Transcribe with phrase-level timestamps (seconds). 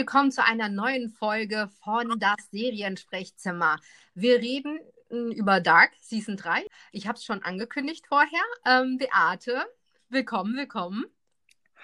[0.00, 3.76] willkommen zu einer neuen Folge von Das Seriensprechzimmer.
[4.14, 4.80] Wir reden
[5.10, 6.64] hm, über Dark Season 3.
[6.90, 8.40] Ich habe es schon angekündigt vorher.
[8.64, 9.62] Ähm, Beate,
[10.08, 11.04] willkommen, willkommen.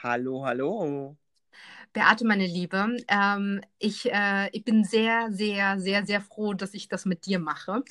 [0.02, 1.18] Hallo, hallo.
[1.93, 6.89] Beate, meine Liebe, ähm, ich, äh, ich bin sehr, sehr, sehr, sehr froh, dass ich
[6.89, 7.85] das mit dir mache.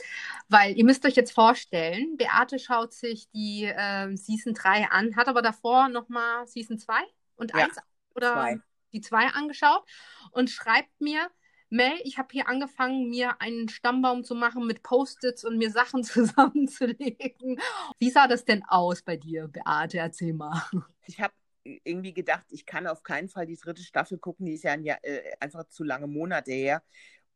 [0.49, 5.27] Weil ihr müsst euch jetzt vorstellen, Beate schaut sich die äh, Season 3 an, hat
[5.27, 6.95] aber davor nochmal Season 2
[7.35, 7.77] und ja, 1
[8.15, 8.59] oder zwei.
[8.95, 9.83] Die 2 angeschaut
[10.31, 11.29] und schreibt mir,
[11.69, 16.03] Mel, ich habe hier angefangen, mir einen Stammbaum zu machen mit Post-its und mir Sachen
[16.05, 17.59] zusammenzulegen.
[17.99, 19.97] Wie sah das denn aus bei dir, Beate?
[19.97, 20.63] Erzähl mal.
[21.07, 24.63] Ich habe irgendwie gedacht, ich kann auf keinen Fall die dritte Staffel gucken, die ist
[24.63, 26.83] ja äh, einfach zu lange Monate her,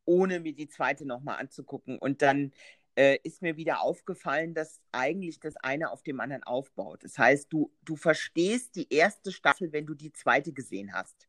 [0.05, 1.97] ohne mir die zweite nochmal anzugucken.
[1.97, 2.51] Und dann
[2.95, 7.03] äh, ist mir wieder aufgefallen, dass eigentlich das eine auf dem anderen aufbaut.
[7.03, 11.28] Das heißt, du, du verstehst die erste Staffel, wenn du die zweite gesehen hast.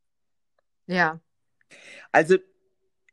[0.91, 1.21] Ja.
[2.11, 2.37] Also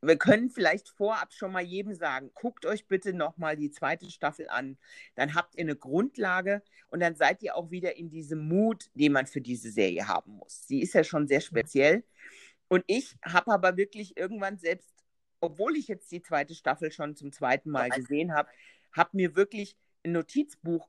[0.02, 4.48] wir können vielleicht vorab schon mal jedem sagen, guckt euch bitte nochmal die zweite Staffel
[4.48, 4.76] an.
[5.14, 9.12] Dann habt ihr eine Grundlage und dann seid ihr auch wieder in diesem Mut, den
[9.12, 10.66] man für diese Serie haben muss.
[10.66, 12.04] Sie ist ja schon sehr speziell.
[12.68, 14.92] Und ich habe aber wirklich irgendwann selbst,
[15.40, 18.48] obwohl ich jetzt die zweite Staffel schon zum zweiten Mal gesehen habe,
[18.92, 20.88] habe mir wirklich ein Notizbuch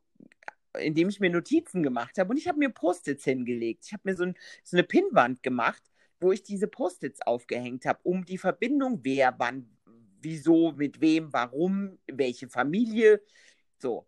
[0.77, 3.85] in dem ich mir Notizen gemacht habe und ich habe mir Post-its hingelegt.
[3.87, 5.81] Ich habe mir so, ein, so eine Pinnwand gemacht
[6.19, 9.69] wo ich diese Post-its aufgehängt habe, um die Verbindung, wer, wann,
[10.21, 13.21] wieso, mit wem, warum, welche Familie,
[13.77, 14.05] so.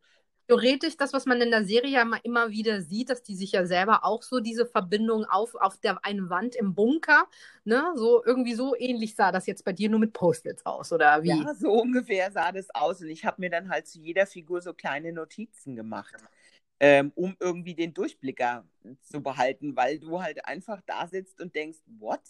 [0.48, 3.66] Theoretisch das, was man in der Serie ja immer wieder sieht, dass die sich ja
[3.66, 7.26] selber auch so diese Verbindung auf, auf der einen Wand im Bunker,
[7.64, 11.24] ne, so irgendwie so ähnlich sah das jetzt bei dir nur mit Post-its aus, oder
[11.24, 11.30] wie?
[11.30, 14.60] Ja, so ungefähr sah das aus und ich habe mir dann halt zu jeder Figur
[14.62, 16.16] so kleine Notizen gemacht
[16.82, 18.66] ähm, um irgendwie den Durchblicker
[19.04, 22.22] zu behalten, weil du halt einfach da sitzt und denkst, what?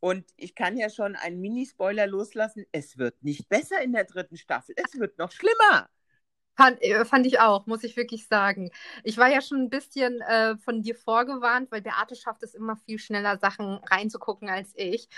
[0.00, 2.66] Und ich kann ja schon einen Mini-Spoiler loslassen.
[2.72, 4.74] Es wird nicht besser in der dritten Staffel.
[4.76, 5.88] Es wird noch schlimmer.
[6.56, 8.72] Fand, äh, fand, ich auch, muss ich wirklich sagen.
[9.04, 12.76] Ich war ja schon ein bisschen äh, von dir vorgewarnt, weil Beate schafft es immer
[12.76, 15.08] viel schneller, Sachen reinzugucken als ich.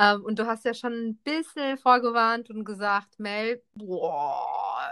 [0.00, 4.90] Ähm, und du hast ja schon ein bisschen vorgewarnt und gesagt, Mel, boah,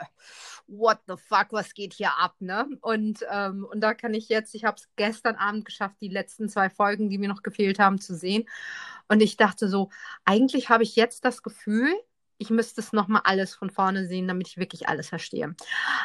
[0.69, 2.67] what the fuck, was geht hier ab, ne?
[2.81, 6.49] Und, ähm, und da kann ich jetzt, ich habe es gestern Abend geschafft, die letzten
[6.49, 8.49] zwei Folgen, die mir noch gefehlt haben, zu sehen.
[9.09, 9.91] Und ich dachte so,
[10.25, 11.93] eigentlich habe ich jetzt das Gefühl,
[12.39, 15.55] ich müsste es nochmal alles von vorne sehen, damit ich wirklich alles verstehe.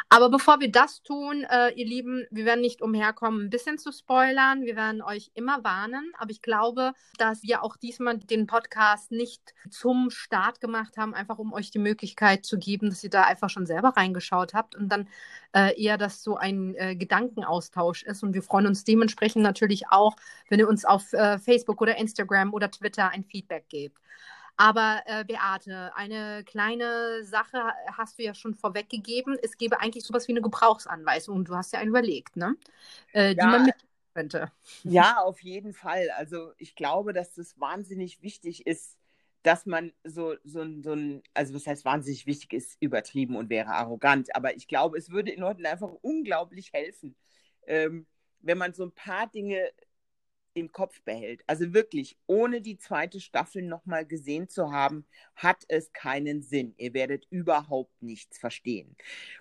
[0.10, 3.92] Aber bevor wir das tun, äh, ihr Lieben, wir werden nicht umherkommen, ein bisschen zu
[3.92, 4.64] spoilern.
[4.64, 6.12] Wir werden euch immer warnen.
[6.18, 11.38] Aber ich glaube, dass wir auch diesmal den Podcast nicht zum Start gemacht haben, einfach
[11.38, 14.90] um euch die Möglichkeit zu geben, dass ihr da einfach schon selber reingeschaut habt und
[14.90, 15.08] dann
[15.54, 18.24] äh, eher das so ein äh, Gedankenaustausch ist.
[18.24, 20.16] Und wir freuen uns dementsprechend natürlich auch,
[20.50, 23.98] wenn ihr uns auf äh, Facebook oder Instagram oder Twitter ein Feedback gebt.
[24.58, 29.38] Aber äh, Beate, eine kleine Sache hast du ja schon vorweggegeben.
[29.42, 31.46] Es gäbe eigentlich sowas wie eine Gebrauchsanweisung.
[31.46, 32.56] Du hast ja einen überlegt, ne?
[33.14, 33.76] Äh, ja, die man mit
[34.14, 34.52] könnte.
[34.84, 36.10] Ja, auf jeden Fall.
[36.12, 38.98] Also ich glaube, dass das wahnsinnig wichtig ist,
[39.44, 43.70] dass man so, so, so ein, also was heißt wahnsinnig wichtig ist, übertrieben und wäre
[43.70, 44.36] arrogant.
[44.36, 47.16] Aber ich glaube, es würde den Leuten einfach unglaublich helfen,
[47.66, 48.06] ähm,
[48.40, 49.72] wenn man so ein paar Dinge
[50.54, 51.44] im Kopf behält.
[51.48, 56.74] Also wirklich, ohne die zweite Staffel nochmal gesehen zu haben, hat es keinen Sinn.
[56.78, 58.96] Ihr werdet überhaupt nichts verstehen.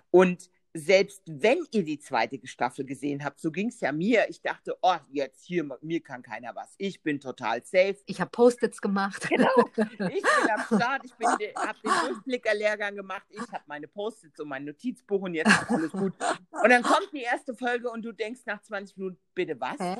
[0.09, 4.29] Und selbst wenn ihr die zweite Staffel gesehen habt, so ging es ja mir.
[4.29, 6.73] Ich dachte, oh, jetzt hier, mir kann keiner was.
[6.77, 7.97] Ich bin total safe.
[8.05, 9.27] Ich habe Post-its gemacht.
[9.29, 9.49] Genau.
[10.11, 11.05] Ich bin am Start.
[11.05, 13.25] Ich habe den Durchblickerlehrgang gemacht.
[13.29, 16.13] Ich habe meine Post-its und mein Notizbuch und jetzt ist alles gut.
[16.51, 19.79] Und dann kommt die erste Folge und du denkst nach 20 Minuten, bitte was?
[19.79, 19.97] Hä?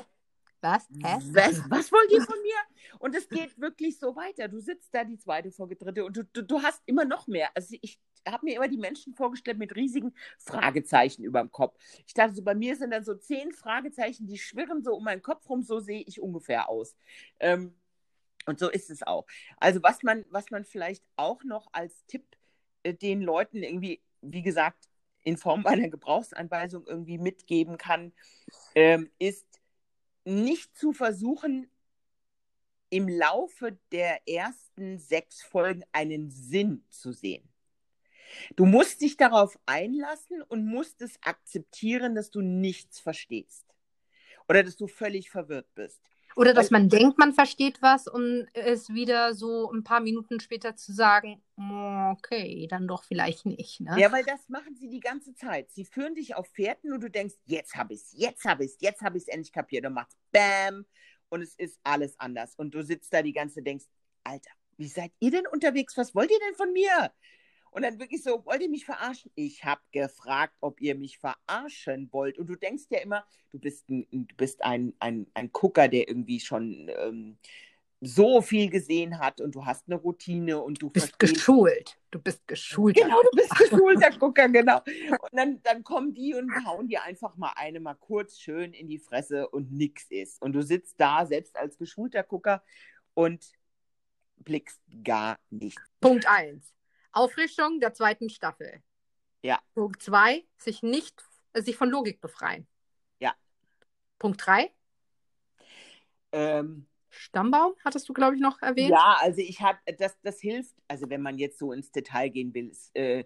[0.62, 0.88] Was?
[1.02, 1.18] Hä?
[1.32, 2.98] Was, was wollt ihr von mir?
[3.00, 4.48] Und es geht wirklich so weiter.
[4.48, 7.50] Du sitzt da die zweite Folge, dritte und du, du, du hast immer noch mehr.
[7.54, 11.76] Also ich habe mir immer die Menschen vorgestellt mit riesigen Fragezeichen über dem Kopf.
[12.06, 15.22] Ich dachte so, bei mir sind dann so zehn Fragezeichen, die schwirren so um meinen
[15.22, 16.96] Kopf rum, so sehe ich ungefähr aus.
[17.40, 17.74] Ähm,
[18.46, 19.26] und so ist es auch.
[19.56, 22.24] Also was man, was man vielleicht auch noch als Tipp
[22.84, 24.88] äh, den Leuten irgendwie, wie gesagt,
[25.24, 28.12] in Form einer Gebrauchsanweisung irgendwie mitgeben kann,
[28.74, 29.51] ähm, ist,
[30.24, 31.70] nicht zu versuchen,
[32.90, 37.48] im Laufe der ersten sechs Folgen einen Sinn zu sehen.
[38.56, 43.66] Du musst dich darauf einlassen und musst es akzeptieren, dass du nichts verstehst
[44.48, 46.11] oder dass du völlig verwirrt bist.
[46.36, 50.76] Oder dass man denkt, man versteht was und es wieder so ein paar Minuten später
[50.76, 51.42] zu sagen,
[52.10, 53.80] okay, dann doch vielleicht nicht.
[53.80, 53.96] Ne?
[53.98, 55.70] Ja, weil das machen sie die ganze Zeit.
[55.70, 58.72] Sie führen dich auf Fährten und du denkst, jetzt habe ich es, jetzt habe ich
[58.72, 59.86] es, jetzt habe ich es endlich kapiert.
[59.86, 60.86] Und machst Bam
[61.28, 62.54] und es ist alles anders.
[62.56, 63.86] Und du sitzt da die ganze Zeit denkst,
[64.24, 65.96] Alter, wie seid ihr denn unterwegs?
[65.96, 67.12] Was wollt ihr denn von mir?
[67.72, 69.32] Und dann wirklich so, wollt ihr mich verarschen?
[69.34, 72.38] Ich habe gefragt, ob ihr mich verarschen wollt.
[72.38, 76.06] Und du denkst ja immer, du bist ein, du bist ein, ein, ein Gucker, der
[76.06, 77.38] irgendwie schon ähm,
[78.02, 81.98] so viel gesehen hat und du hast eine Routine und du bist geschult.
[82.10, 82.96] Du bist geschult.
[82.96, 84.80] Genau, du bist geschulter Gucker, genau.
[85.10, 88.86] Und dann, dann kommen die und hauen dir einfach mal eine mal kurz schön in
[88.86, 90.42] die Fresse und nix ist.
[90.42, 92.62] Und du sitzt da, selbst als geschulter Gucker
[93.14, 93.50] und
[94.36, 95.80] blickst gar nichts.
[96.00, 96.74] Punkt 1.
[97.12, 98.82] Auffrischung der zweiten Staffel.
[99.42, 99.60] Ja.
[99.74, 101.22] Punkt 2, sich nicht,
[101.52, 102.66] äh, sich von Logik befreien.
[103.20, 103.34] Ja.
[104.18, 104.70] Punkt 3.
[106.32, 108.90] Ähm, Stammbaum, hattest du, glaube ich, noch erwähnt?
[108.90, 112.54] Ja, also ich habe, das, das hilft, also wenn man jetzt so ins Detail gehen
[112.54, 113.24] will, ist, äh,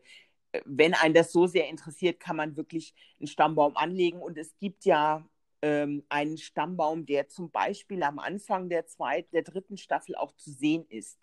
[0.64, 4.20] wenn einen das so sehr interessiert, kann man wirklich einen Stammbaum anlegen.
[4.20, 5.28] Und es gibt ja
[5.62, 10.50] ähm, einen Stammbaum, der zum Beispiel am Anfang der zweiten, der dritten Staffel auch zu
[10.50, 11.18] sehen ist.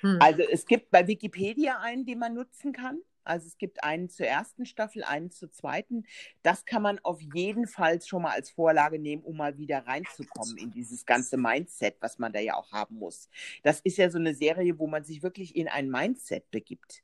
[0.00, 0.18] Hm.
[0.20, 3.00] Also es gibt bei Wikipedia einen, den man nutzen kann.
[3.24, 6.04] Also es gibt einen zur ersten Staffel, einen zur zweiten.
[6.42, 10.56] Das kann man auf jeden Fall schon mal als Vorlage nehmen, um mal wieder reinzukommen
[10.56, 13.28] in dieses ganze Mindset, was man da ja auch haben muss.
[13.62, 17.02] Das ist ja so eine Serie, wo man sich wirklich in ein Mindset begibt.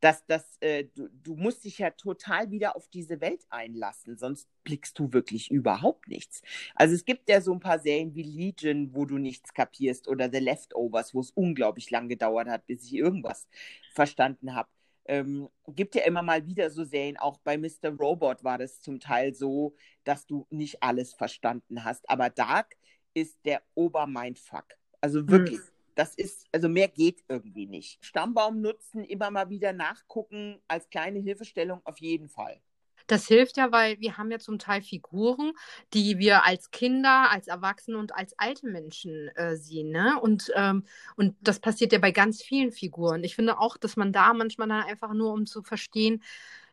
[0.00, 4.48] Das, das, äh, du, du musst dich ja total wieder auf diese Welt einlassen, sonst
[4.62, 6.42] blickst du wirklich überhaupt nichts.
[6.74, 10.30] Also es gibt ja so ein paar Serien wie Legion, wo du nichts kapierst, oder
[10.30, 13.48] The Leftovers, wo es unglaublich lang gedauert hat, bis ich irgendwas
[13.94, 14.68] verstanden habe
[15.08, 17.90] ähm, gibt ja immer mal wieder so Serien, auch bei Mr.
[17.98, 22.08] Robot war das zum Teil so, dass du nicht alles verstanden hast.
[22.08, 22.76] Aber Dark
[23.14, 24.66] ist der Obermindfuck.
[25.00, 25.30] Also hm.
[25.30, 25.58] wirklich.
[25.58, 25.75] Hm.
[25.96, 28.04] Das ist, also mehr geht irgendwie nicht.
[28.04, 32.60] Stammbaum nutzen, immer mal wieder nachgucken, als kleine Hilfestellung auf jeden Fall.
[33.06, 35.52] Das hilft ja, weil wir haben ja zum Teil Figuren,
[35.94, 39.90] die wir als Kinder, als Erwachsene und als alte Menschen äh, sehen.
[39.90, 40.20] Ne?
[40.20, 40.84] Und, ähm,
[41.16, 43.22] und das passiert ja bei ganz vielen Figuren.
[43.24, 46.22] Ich finde auch, dass man da manchmal dann einfach nur, um zu verstehen,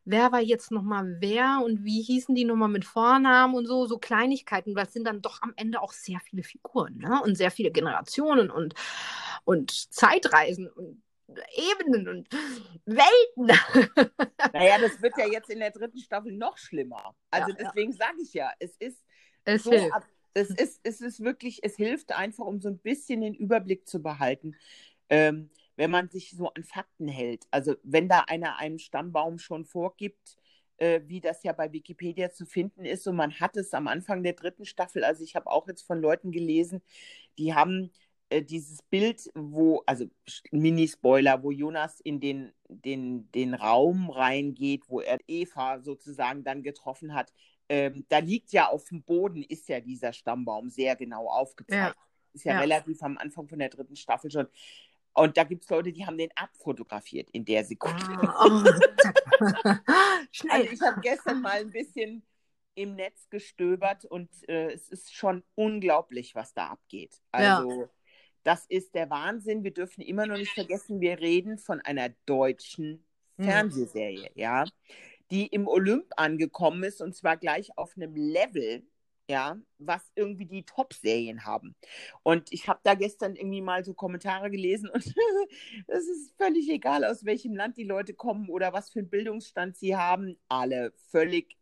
[0.05, 3.97] wer war jetzt nochmal wer und wie hießen die nochmal mit Vornamen und so, so
[3.97, 7.21] Kleinigkeiten, weil es sind dann doch am Ende auch sehr viele Figuren ne?
[7.23, 8.73] und sehr viele Generationen und,
[9.45, 11.01] und Zeitreisen und
[11.55, 12.29] Ebenen und
[12.85, 13.57] Welten.
[14.53, 17.15] Naja, das wird ja jetzt in der dritten Staffel noch schlimmer.
[17.31, 17.97] Also ja, deswegen ja.
[17.97, 19.03] sage ich ja, es ist
[19.45, 20.07] es so hilft.
[20.33, 24.01] es ist, es ist wirklich, es hilft einfach, um so ein bisschen den Überblick zu
[24.01, 24.55] behalten,
[25.09, 27.45] ähm, wenn man sich so an Fakten hält.
[27.51, 30.37] Also wenn da einer einen Stammbaum schon vorgibt,
[30.77, 34.23] äh, wie das ja bei Wikipedia zu finden ist, und man hat es am Anfang
[34.23, 36.81] der dritten Staffel, also ich habe auch jetzt von Leuten gelesen,
[37.37, 37.91] die haben
[38.29, 40.05] äh, dieses Bild, wo, also
[40.51, 47.13] Mini-Spoiler, wo Jonas in den, den, den Raum reingeht, wo er Eva sozusagen dann getroffen
[47.13, 47.31] hat,
[47.69, 51.95] ähm, da liegt ja auf dem Boden, ist ja dieser Stammbaum sehr genau aufgezeigt.
[51.95, 52.03] Ja.
[52.33, 54.47] Ist ja, ja, relativ am Anfang von der dritten Staffel schon.
[55.13, 58.03] Und da gibt es Leute, die haben den abfotografiert in der Sekunde.
[58.03, 58.63] Ah, oh.
[60.31, 60.61] Schnell.
[60.61, 62.25] Also ich habe gestern mal ein bisschen
[62.75, 67.21] im Netz gestöbert und äh, es ist schon unglaublich, was da abgeht.
[67.31, 67.89] Also ja.
[68.43, 69.63] Das ist der Wahnsinn.
[69.63, 73.05] Wir dürfen immer noch nicht vergessen, wir reden von einer deutschen
[73.37, 73.45] hm.
[73.45, 74.65] Fernsehserie, ja,
[75.31, 78.83] die im Olymp angekommen ist und zwar gleich auf einem Level,
[79.33, 81.75] ja, was irgendwie die Top-Serien haben.
[82.21, 85.03] Und ich habe da gestern irgendwie mal so Kommentare gelesen und
[85.87, 89.75] es ist völlig egal, aus welchem Land die Leute kommen oder was für einen Bildungsstand
[89.75, 90.37] sie haben.
[90.49, 91.57] Alle völlig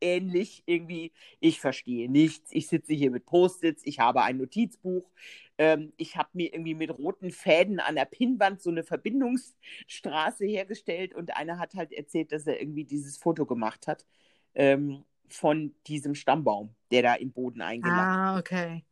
[0.00, 1.12] ähnlich irgendwie.
[1.40, 2.50] Ich verstehe nichts.
[2.52, 5.10] Ich sitze hier mit Post-its, ich habe ein Notizbuch.
[5.58, 11.12] Ähm, ich habe mir irgendwie mit roten Fäden an der Pinnwand so eine Verbindungsstraße hergestellt
[11.12, 14.06] und einer hat halt erzählt, dass er irgendwie dieses Foto gemacht hat
[14.54, 18.84] ähm, von diesem Stammbaum, der da im Boden eingeladen Ah, okay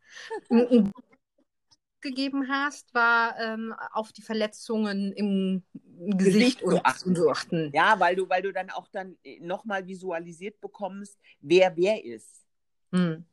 [2.04, 7.16] gegeben hast, war ähm, auf die Verletzungen im Gesicht, Gesicht und, achten.
[7.16, 7.70] zu achten.
[7.72, 12.44] Ja, weil du, weil du dann auch dann äh, nochmal visualisiert bekommst, wer wer ist.
[12.92, 13.24] Hm.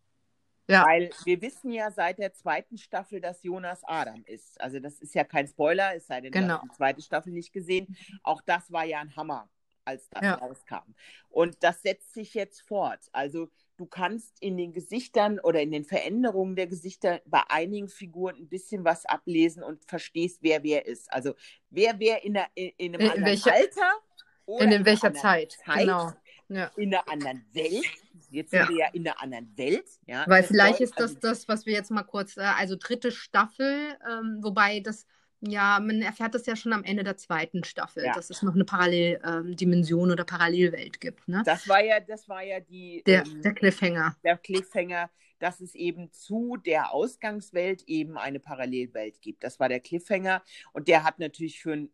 [0.67, 0.85] Ja.
[0.85, 4.59] Weil wir wissen ja seit der zweiten Staffel, dass Jonas Adam ist.
[4.61, 6.47] Also das ist ja kein Spoiler, es sei denn, genau.
[6.47, 7.95] du hast die zweite Staffel nicht gesehen.
[8.23, 9.49] Auch das war ja ein Hammer,
[9.85, 10.33] als das ja.
[10.35, 10.93] rauskam.
[11.29, 12.99] Und das setzt sich jetzt fort.
[13.11, 18.35] Also du kannst in den Gesichtern oder in den Veränderungen der Gesichter bei einigen Figuren
[18.35, 21.11] ein bisschen was ablesen und verstehst, wer wer ist.
[21.11, 21.33] Also
[21.69, 23.91] wer wer in, der, in, in einem in anderen welcher, Alter
[24.45, 26.11] oder in, in welcher Zeit, Zeit, genau.
[26.49, 26.69] Ja.
[26.75, 27.85] in einer anderen Welt.
[28.29, 28.69] Jetzt sind ja.
[28.69, 29.89] wir ja in einer anderen Welt.
[30.05, 30.25] Ja.
[30.27, 33.97] Weil vielleicht ist das also, das, was wir jetzt mal kurz, äh, also dritte Staffel,
[34.09, 35.05] ähm, wobei das
[35.41, 38.13] ja, man erfährt das ja schon am Ende der zweiten Staffel, ja.
[38.13, 41.27] dass es noch eine Paralleldimension ähm, oder Parallelwelt gibt.
[41.27, 41.41] Ne?
[41.45, 44.15] Das war ja, das war ja die der, ähm, der Cliffhanger.
[44.23, 49.43] Der Cliffhanger, dass es eben zu der Ausgangswelt eben eine Parallelwelt gibt.
[49.43, 50.43] Das war der Cliffhanger
[50.73, 51.93] und der hat natürlich für einen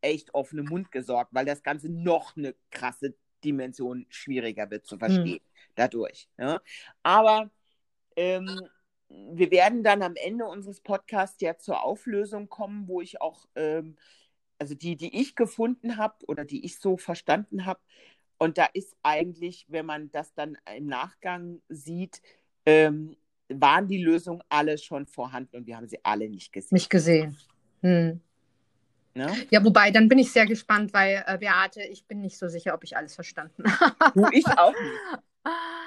[0.00, 5.38] echt offenen Mund gesorgt, weil das Ganze noch eine krasse Dimension schwieriger wird zu verstehen
[5.38, 5.72] hm.
[5.76, 6.28] dadurch.
[6.38, 6.60] Ja.
[7.04, 7.50] Aber
[8.16, 8.60] ähm,
[9.10, 13.96] wir werden dann am Ende unseres Podcasts ja zur Auflösung kommen, wo ich auch, ähm,
[14.58, 17.80] also die, die ich gefunden habe oder die ich so verstanden habe,
[18.42, 22.22] und da ist eigentlich, wenn man das dann im Nachgang sieht,
[22.64, 23.14] ähm,
[23.50, 26.74] waren die Lösungen alle schon vorhanden und wir haben sie alle nicht gesehen.
[26.74, 27.36] Nicht gesehen.
[27.82, 28.20] Hm.
[29.12, 29.46] Ne?
[29.50, 32.72] Ja, wobei, dann bin ich sehr gespannt, weil äh, Beate, ich bin nicht so sicher,
[32.72, 34.18] ob ich alles verstanden habe.
[34.18, 35.22] Du, ich auch nicht.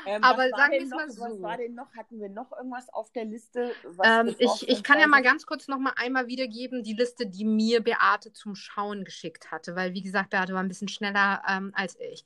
[0.06, 1.22] Ähm, Aber sagen wir es mal so.
[1.22, 1.96] Was war denn noch?
[1.96, 3.72] Hatten wir noch irgendwas auf der Liste?
[4.04, 7.46] Ähm, ich, ich kann ja mal ganz kurz noch mal einmal wiedergeben, die Liste, die
[7.46, 11.72] mir Beate zum Schauen geschickt hatte, weil wie gesagt, Beate war ein bisschen schneller ähm,
[11.76, 12.26] als ich.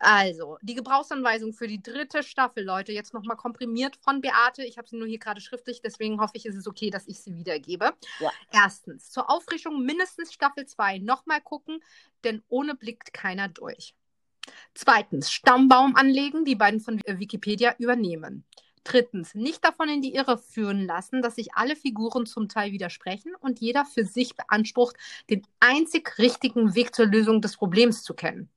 [0.00, 4.64] Also, die Gebrauchsanweisung für die dritte Staffel, Leute, jetzt nochmal komprimiert von Beate.
[4.64, 7.20] Ich habe sie nur hier gerade schriftlich, deswegen hoffe ich, ist es okay, dass ich
[7.20, 7.92] sie wiedergebe.
[8.20, 8.30] Ja.
[8.52, 11.82] Erstens, zur Auffrischung mindestens Staffel 2 nochmal gucken,
[12.22, 13.94] denn ohne blickt keiner durch.
[14.74, 18.44] Zweitens, Stammbaum anlegen, die beiden von Wikipedia übernehmen.
[18.84, 23.34] Drittens, nicht davon in die Irre führen lassen, dass sich alle Figuren zum Teil widersprechen
[23.40, 24.96] und jeder für sich beansprucht,
[25.28, 28.48] den einzig richtigen Weg zur Lösung des Problems zu kennen.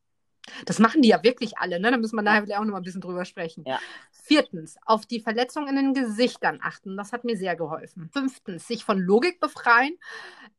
[0.66, 1.92] Das machen die ja wirklich alle, ne?
[1.92, 3.64] Da müssen wir nachher auch noch mal ein bisschen drüber sprechen.
[3.66, 3.80] Ja.
[4.12, 6.98] Viertens, auf die Verletzungen in den Gesichtern achten.
[6.98, 8.10] Das hat mir sehr geholfen.
[8.12, 9.98] Fünftens, sich von Logik befreien.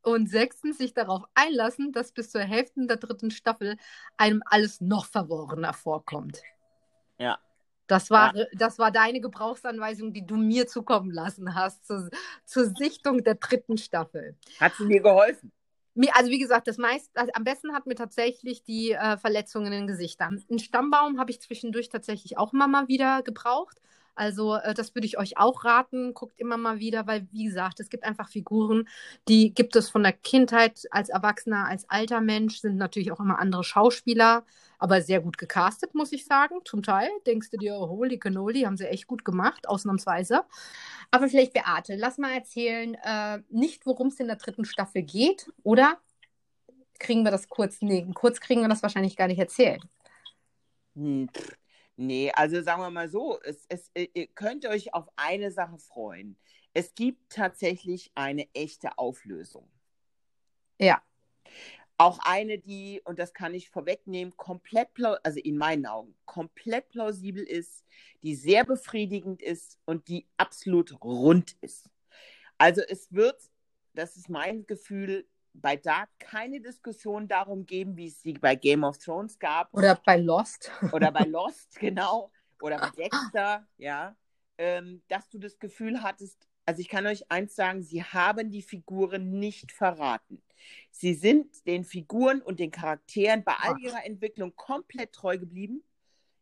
[0.02, 3.76] Und sechstens, sich darauf einlassen, dass bis zur Hälfte der dritten Staffel
[4.16, 6.42] einem alles noch verworrener vorkommt.
[7.18, 7.38] Ja.
[7.86, 8.46] Das war, ja.
[8.54, 12.08] das war deine Gebrauchsanweisung, die du mir zukommen lassen hast zur,
[12.44, 14.36] zur Sichtung der dritten Staffel.
[14.58, 15.52] Hat sie mir geholfen?
[16.14, 19.72] Also wie gesagt, das meist, also am besten hat mir tatsächlich die äh, Verletzungen in
[19.72, 20.42] den Gesichtern.
[20.48, 23.80] Einen Stammbaum habe ich zwischendurch tatsächlich auch immer mal wieder gebraucht.
[24.14, 26.14] Also äh, das würde ich euch auch raten.
[26.14, 28.88] Guckt immer mal wieder, weil wie gesagt, es gibt einfach Figuren,
[29.28, 33.38] die gibt es von der Kindheit als Erwachsener, als alter Mensch, sind natürlich auch immer
[33.38, 34.44] andere Schauspieler,
[34.78, 36.56] aber sehr gut gecastet, muss ich sagen.
[36.64, 40.42] Zum Teil denkst du dir, holy cannoli, haben sie echt gut gemacht, ausnahmsweise.
[41.10, 45.50] Aber vielleicht Beate, lass mal erzählen, äh, nicht worum es in der dritten Staffel geht,
[45.62, 45.98] oder?
[46.98, 47.80] Kriegen wir das kurz?
[47.80, 49.82] Nee, kurz kriegen wir das wahrscheinlich gar nicht erzählt.
[50.94, 51.28] Hm,
[51.96, 56.36] Nee, also sagen wir mal so, es, es, ihr könnt euch auf eine Sache freuen.
[56.74, 59.68] Es gibt tatsächlich eine echte Auflösung.
[60.78, 61.02] Ja.
[61.98, 64.88] Auch eine, die, und das kann ich vorwegnehmen, komplett,
[65.22, 67.84] also in meinen Augen, komplett plausibel ist,
[68.22, 71.90] die sehr befriedigend ist und die absolut rund ist.
[72.58, 73.38] Also es wird,
[73.94, 78.84] das ist mein Gefühl, bei Dark keine Diskussion darum geben, wie es sie bei Game
[78.84, 79.72] of Thrones gab.
[79.74, 80.70] Oder bei Lost.
[80.92, 82.30] Oder bei Lost, genau.
[82.60, 84.16] Oder bei Dexter, ja.
[84.58, 88.62] Ähm, dass du das Gefühl hattest, also ich kann euch eins sagen, sie haben die
[88.62, 90.42] Figuren nicht verraten.
[90.90, 95.82] Sie sind den Figuren und den Charakteren bei all ihrer Entwicklung komplett treu geblieben.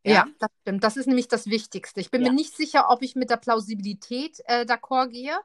[0.04, 0.84] Ja, ja das stimmt.
[0.84, 2.00] Das ist nämlich das Wichtigste.
[2.00, 2.28] Ich bin ja.
[2.28, 5.38] mir nicht sicher, ob ich mit der Plausibilität äh, d'accord gehe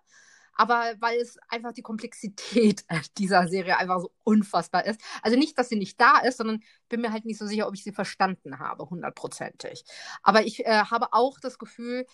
[0.55, 2.85] aber weil es einfach die Komplexität
[3.17, 4.99] dieser Serie einfach so unfassbar ist.
[5.21, 7.75] Also nicht, dass sie nicht da ist, sondern bin mir halt nicht so sicher, ob
[7.75, 9.83] ich sie verstanden habe, hundertprozentig.
[10.23, 12.05] Aber ich äh, habe auch das Gefühl,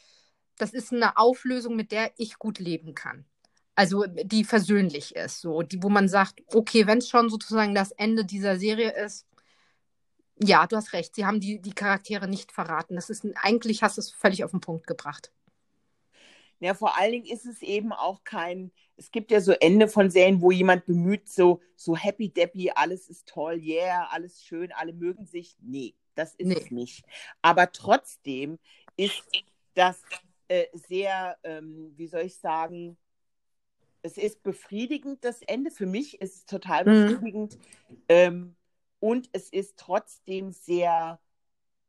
[0.58, 3.26] das ist eine Auflösung, mit der ich gut leben kann.
[3.76, 7.92] Also die versöhnlich ist, so, die, wo man sagt, okay, wenn es schon sozusagen das
[7.92, 9.26] Ende dieser Serie ist,
[10.44, 12.96] ja, du hast recht, sie haben die, die Charaktere nicht verraten.
[12.96, 15.32] Das ist eigentlich hast du es völlig auf den Punkt gebracht.
[16.62, 20.12] Ja, vor allen Dingen ist es eben auch kein, es gibt ja so Ende von
[20.12, 24.94] Serien, wo jemand bemüht, so, so happy deppy, alles ist toll, yeah, alles schön, alle
[24.94, 25.58] mögen sich.
[25.60, 26.54] Nee, das ist nee.
[26.54, 27.04] es nicht.
[27.42, 28.60] Aber trotzdem
[28.96, 29.24] ist
[29.74, 30.04] das
[30.50, 32.96] äh, sehr, ähm, wie soll ich sagen,
[34.04, 35.72] es ist befriedigend, das Ende.
[35.72, 37.08] Für mich ist es total mhm.
[37.08, 37.58] befriedigend.
[37.90, 37.98] Mhm.
[38.08, 38.56] Ähm,
[39.00, 41.20] und es ist trotzdem sehr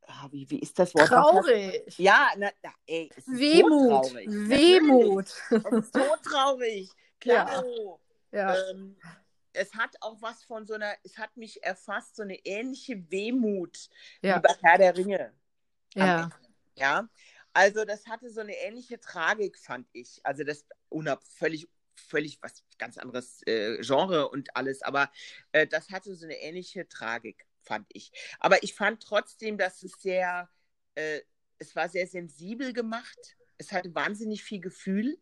[0.06, 1.08] ah, wie, wie ist das Wort?
[1.08, 1.98] Traurig.
[1.98, 4.06] Ja, na, na, ey, es ist Wehmut.
[4.06, 4.28] Traurig.
[4.30, 5.26] Wehmut.
[5.26, 6.90] Es ist todtraurig.
[7.20, 7.64] Klar.
[8.32, 8.56] Ja.
[8.70, 8.96] Ähm,
[9.52, 13.90] es hat auch was von so einer, es hat mich erfasst, so eine ähnliche Wehmut
[14.22, 14.36] ja.
[14.36, 15.32] wie bei Herr der Ringe.
[15.94, 16.30] Ja.
[16.74, 17.08] Ja.
[17.52, 20.20] Also das hatte so eine ähnliche Tragik, fand ich.
[20.24, 25.10] Also das unab völlig völlig was ganz anderes äh, Genre und alles, aber
[25.52, 28.12] äh, das hatte so eine ähnliche Tragik fand ich.
[28.40, 30.48] Aber ich fand trotzdem, dass es sehr,
[30.94, 31.20] äh,
[31.58, 33.36] es war sehr sensibel gemacht.
[33.58, 35.18] Es hatte wahnsinnig viel Gefühl.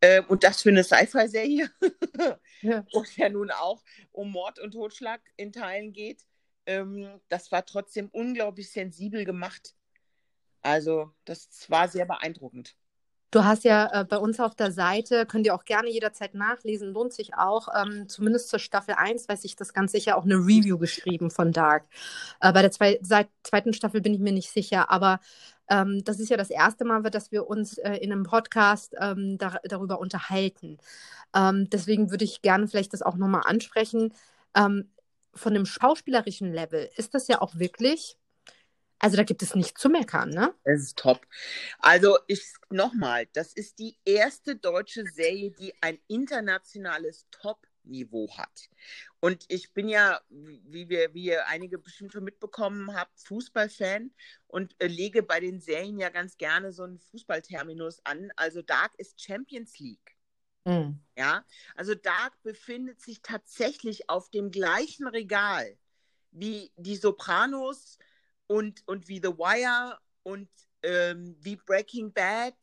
[0.00, 1.70] Äh, und das für eine Sci-Fi-Serie,
[2.62, 2.86] ja.
[2.92, 3.82] wo es ja nun auch
[4.12, 6.26] um Mord und Totschlag in Teilen geht.
[6.66, 9.74] Ähm, das war trotzdem unglaublich sensibel gemacht.
[10.62, 12.76] Also, das war sehr beeindruckend.
[13.34, 16.92] Du hast ja äh, bei uns auf der Seite, könnt ihr auch gerne jederzeit nachlesen,
[16.92, 20.36] lohnt sich auch, ähm, zumindest zur Staffel 1, weiß ich das ganz sicher, auch eine
[20.36, 21.84] Review geschrieben von Dark.
[22.40, 23.00] Äh, bei der zwei,
[23.42, 25.18] zweiten Staffel bin ich mir nicht sicher, aber
[25.68, 29.36] ähm, das ist ja das erste Mal, dass wir uns äh, in einem Podcast ähm,
[29.36, 30.78] da, darüber unterhalten.
[31.34, 34.14] Ähm, deswegen würde ich gerne vielleicht das auch nochmal ansprechen.
[34.54, 34.92] Ähm,
[35.34, 38.16] von dem schauspielerischen Level ist das ja auch wirklich
[38.98, 40.54] also da gibt es nichts zu meckern, ne?
[40.64, 41.26] Es ist top.
[41.78, 48.70] Also ich nochmal, das ist die erste deutsche Serie, die ein internationales Top-Niveau hat.
[49.20, 54.10] Und ich bin ja, wie wir, wie ihr einige bestimmt schon mitbekommen habt, Fußballfan
[54.46, 58.32] und äh, lege bei den Serien ja ganz gerne so einen Fußballterminus an.
[58.36, 60.16] Also Dark ist Champions League.
[60.64, 61.00] Mhm.
[61.16, 65.76] Ja, also Dark befindet sich tatsächlich auf dem gleichen Regal
[66.30, 67.98] wie die Sopranos,
[68.46, 70.48] und, und wie The Wire und
[70.82, 72.54] ähm, wie Breaking Bad.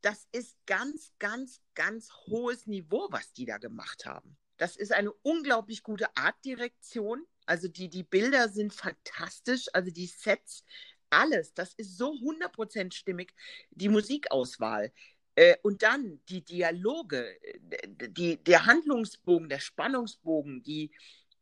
[0.00, 4.36] Das ist ganz, ganz, ganz hohes Niveau, was die da gemacht haben.
[4.56, 7.24] Das ist eine unglaublich gute Artdirektion.
[7.46, 10.64] Also die, die Bilder sind fantastisch, also die Sets,
[11.10, 11.54] alles.
[11.54, 13.34] Das ist so 100% stimmig.
[13.70, 14.92] Die Musikauswahl.
[15.34, 17.38] Äh, und dann die Dialoge,
[18.10, 20.90] die, der Handlungsbogen, der Spannungsbogen, die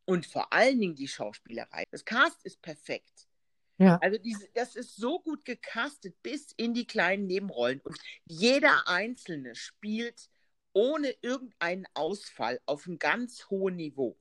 [0.04, 1.84] und vor allen Dingen die Schauspielerei.
[1.90, 3.26] Das Cast ist perfekt.
[3.78, 3.98] Ja.
[4.00, 9.54] Also diese, das ist so gut gecastet bis in die kleinen Nebenrollen und jeder Einzelne
[9.54, 10.28] spielt
[10.72, 14.16] ohne irgendeinen Ausfall auf einem ganz hohen Niveau.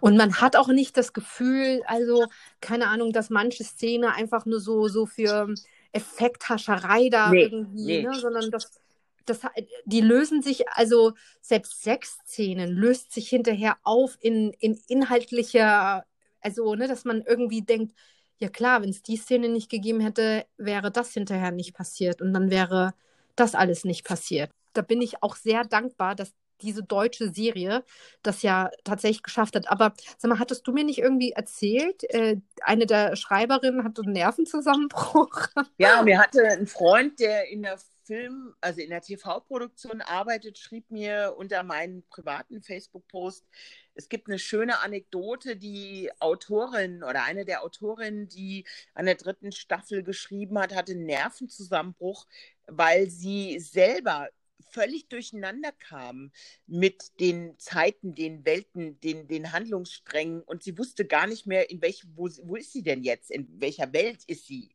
[0.00, 2.26] Und man hat auch nicht das Gefühl, also
[2.60, 5.52] keine Ahnung, dass manche Szene einfach nur so, so für
[5.92, 8.02] Effekthascherei da nee, irgendwie, nee.
[8.02, 8.14] Ne?
[8.14, 8.80] sondern das,
[9.26, 9.40] das,
[9.84, 16.04] die lösen sich, also selbst Sexszenen löst sich hinterher auf in, in inhaltlicher
[16.40, 17.94] also, ne, dass man irgendwie denkt,
[18.38, 22.32] ja klar, wenn es die Szene nicht gegeben hätte, wäre das hinterher nicht passiert und
[22.32, 22.94] dann wäre
[23.36, 24.50] das alles nicht passiert.
[24.72, 27.84] Da bin ich auch sehr dankbar, dass diese deutsche Serie
[28.22, 29.70] das ja tatsächlich geschafft hat.
[29.70, 34.12] Aber sag mal, hattest du mir nicht irgendwie erzählt, äh, eine der Schreiberinnen hatte einen
[34.12, 35.48] Nervenzusammenbruch?
[35.78, 40.90] Ja, mir hatte ein Freund, der in der Film, also in der TV-Produktion arbeitet, schrieb
[40.90, 43.46] mir unter meinen privaten Facebook-Post,
[43.94, 49.52] es gibt eine schöne Anekdote, die Autorin oder eine der Autorinnen, die an der dritten
[49.52, 52.26] Staffel geschrieben hat, hatte einen Nervenzusammenbruch,
[52.66, 54.28] weil sie selber
[54.70, 56.32] völlig durcheinander kam
[56.66, 61.82] mit den Zeiten, den Welten, den, den Handlungssträngen und sie wusste gar nicht mehr, in
[61.82, 64.74] welchem, wo, wo ist sie denn jetzt, in welcher Welt ist sie.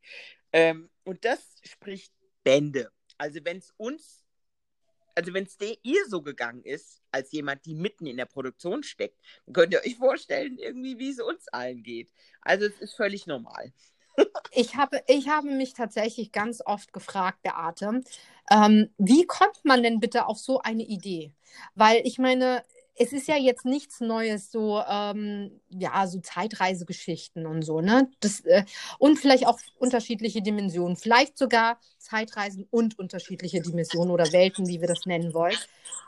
[0.52, 2.92] Ähm, und das spricht Bände.
[3.18, 4.26] Also wenn es uns,
[5.16, 9.20] also wenn es ihr so gegangen ist, als jemand, die mitten in der Produktion steckt,
[9.46, 12.12] dann könnt ihr euch vorstellen, irgendwie, wie es uns allen geht.
[12.42, 13.74] Also es ist völlig normal.
[14.51, 18.01] Ich, habe, ich habe mich tatsächlich ganz oft gefragt, Beate,
[18.51, 21.32] ähm, wie kommt man denn bitte auf so eine Idee?
[21.75, 22.63] Weil ich meine,
[22.98, 28.10] es ist ja jetzt nichts Neues, so, ähm, ja, so Zeitreisegeschichten und so, ne?
[28.22, 28.64] Das, äh,
[29.00, 30.96] und vielleicht auch unterschiedliche Dimensionen.
[30.96, 35.58] Vielleicht sogar Zeitreisen und unterschiedliche Dimensionen oder Welten, wie wir das nennen wollen.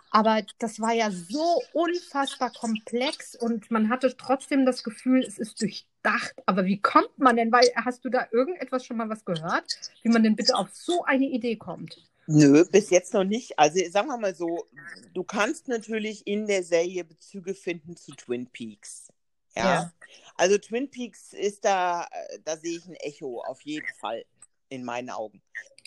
[0.10, 5.62] Aber das war ja so unfassbar komplex und man hatte trotzdem das Gefühl, es ist
[5.62, 6.34] durchdacht.
[6.46, 7.52] Aber wie kommt man denn?
[7.52, 11.04] Weil hast du da irgendetwas schon mal was gehört, wie man denn bitte auf so
[11.04, 11.98] eine Idee kommt?
[12.28, 13.58] Nö, bis jetzt noch nicht.
[13.58, 14.68] Also sagen wir mal so,
[15.14, 19.08] du kannst natürlich in der Serie Bezüge finden zu Twin Peaks.
[19.56, 19.64] Ja.
[19.64, 19.94] ja.
[20.36, 22.06] Also Twin Peaks ist da,
[22.44, 24.26] da sehe ich ein Echo auf jeden Fall
[24.70, 25.42] in meinen Augen.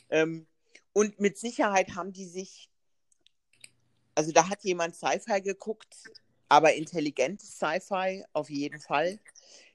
[0.09, 0.47] Ähm,
[0.95, 2.71] und mit Sicherheit haben die sich,
[4.15, 5.95] also da hat jemand Sci-Fi geguckt,
[6.49, 9.21] aber intelligentes Sci-Fi auf jeden Fall.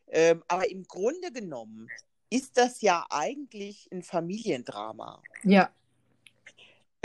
[0.08, 1.90] Ähm, aber im Grunde genommen
[2.30, 5.22] ist das ja eigentlich ein Familiendrama.
[5.44, 5.72] Ja.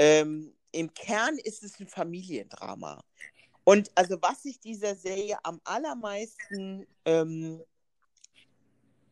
[0.01, 3.05] Ähm, Im Kern ist es ein Familiendrama.
[3.65, 7.63] Und also was ich dieser Serie am allermeisten, ähm,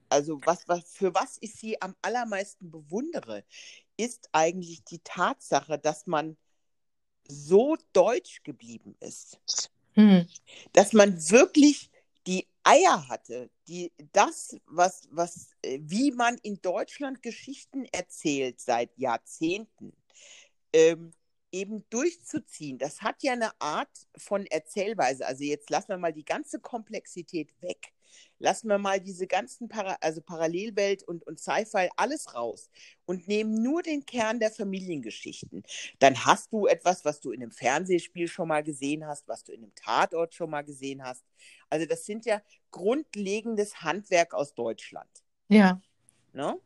[0.08, 3.44] also was, was, für was ich sie am allermeisten bewundere,
[3.98, 6.38] ist eigentlich die Tatsache, dass man
[7.28, 9.38] so deutsch geblieben ist.
[9.92, 10.26] Hm.
[10.72, 11.90] Dass man wirklich
[12.26, 18.96] die Eier hatte, die das, was, was, äh, wie man in Deutschland Geschichten erzählt seit
[18.96, 19.92] Jahrzehnten,
[20.72, 21.12] ähm,
[21.52, 25.26] eben durchzuziehen, das hat ja eine Art von Erzählweise.
[25.26, 27.92] Also jetzt lassen wir mal die ganze Komplexität weg.
[28.38, 32.70] Lassen wir mal diese ganzen Para also Parallelwelt und, und Sci-Fi alles raus
[33.04, 35.62] und nehmen nur den Kern der Familiengeschichten.
[35.98, 39.52] Dann hast du etwas, was du in einem Fernsehspiel schon mal gesehen hast, was du
[39.52, 41.24] in einem Tatort schon mal gesehen hast.
[41.68, 45.10] Also das sind ja grundlegendes Handwerk aus Deutschland.
[45.48, 45.80] Ja.
[46.32, 46.58] Ne?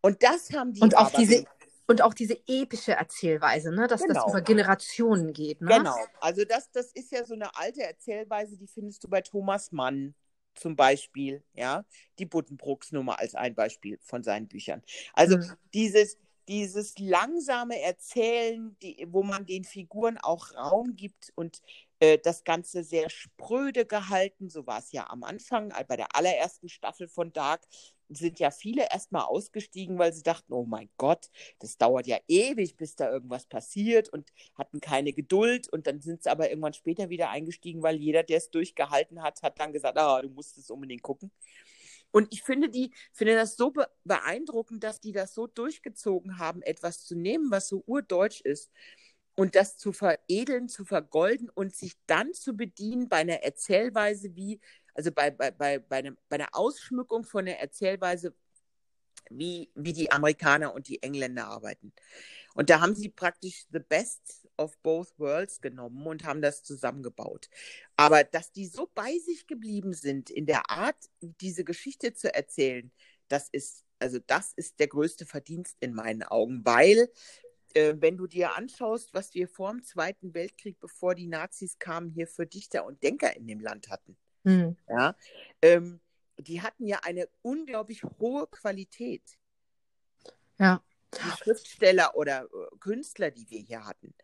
[0.00, 0.80] Und das haben die.
[0.80, 1.46] Und auch diese
[1.88, 3.86] Und auch diese epische Erzählweise, ne?
[3.88, 4.24] dass Genau.
[4.24, 5.62] das über Generationen geht.
[5.62, 5.78] Ne?
[5.78, 5.96] Genau.
[6.20, 10.14] Also das, das ist ja so eine alte Erzählweise, die findest du bei Thomas Mann
[10.54, 11.84] zum Beispiel, ja,
[12.18, 14.82] die Buddenbrooks-Nummer als ein Beispiel von seinen Büchern.
[15.14, 15.52] Also Mhm.
[15.72, 21.62] dieses, dieses langsame Erzählen, die, wo man den Figuren auch Raum gibt und
[22.00, 26.68] äh, das Ganze sehr spröde gehalten, so war es ja am Anfang, bei der allerersten
[26.68, 27.62] Staffel von Dark,
[28.08, 32.76] sind ja viele erstmal ausgestiegen, weil sie dachten, oh mein Gott, das dauert ja ewig,
[32.76, 37.10] bis da irgendwas passiert und hatten keine Geduld und dann sind sie aber irgendwann später
[37.10, 40.70] wieder eingestiegen, weil jeder, der es durchgehalten hat, hat dann gesagt, ah, du musst es
[40.70, 41.30] unbedingt gucken.
[42.10, 46.62] Und ich finde die, finde das so be beeindruckend, dass die das so durchgezogen haben,
[46.62, 48.72] etwas zu nehmen, was so urdeutsch ist
[49.36, 54.60] und das zu veredeln, zu vergolden und sich dann zu bedienen bei einer Erzählweise wie,
[54.98, 58.34] also bei, bei, bei, bei, einem, bei einer Ausschmückung von einer Erzählweise,
[59.30, 61.92] wie, wie die Amerikaner und die Engländer arbeiten.
[62.54, 67.48] Und da haben sie praktisch the best of both worlds genommen und haben das zusammengebaut.
[67.96, 72.90] Aber dass die so bei sich geblieben sind in der Art, diese Geschichte zu erzählen,
[73.28, 77.08] das ist, also das ist der größte Verdienst in meinen Augen, weil
[77.74, 82.10] äh, wenn du dir anschaust, was wir vor dem Zweiten Weltkrieg, bevor die Nazis kamen,
[82.10, 84.16] hier für Dichter und Denker in dem Land hatten,
[84.48, 84.76] Mhm.
[84.88, 85.14] ja,
[85.62, 86.00] ähm,
[86.38, 89.22] die hatten ja eine unglaublich hohe Qualität.
[90.58, 90.82] Ja.
[91.14, 94.14] Die Schriftsteller oder äh, Künstler, die wir hier hatten.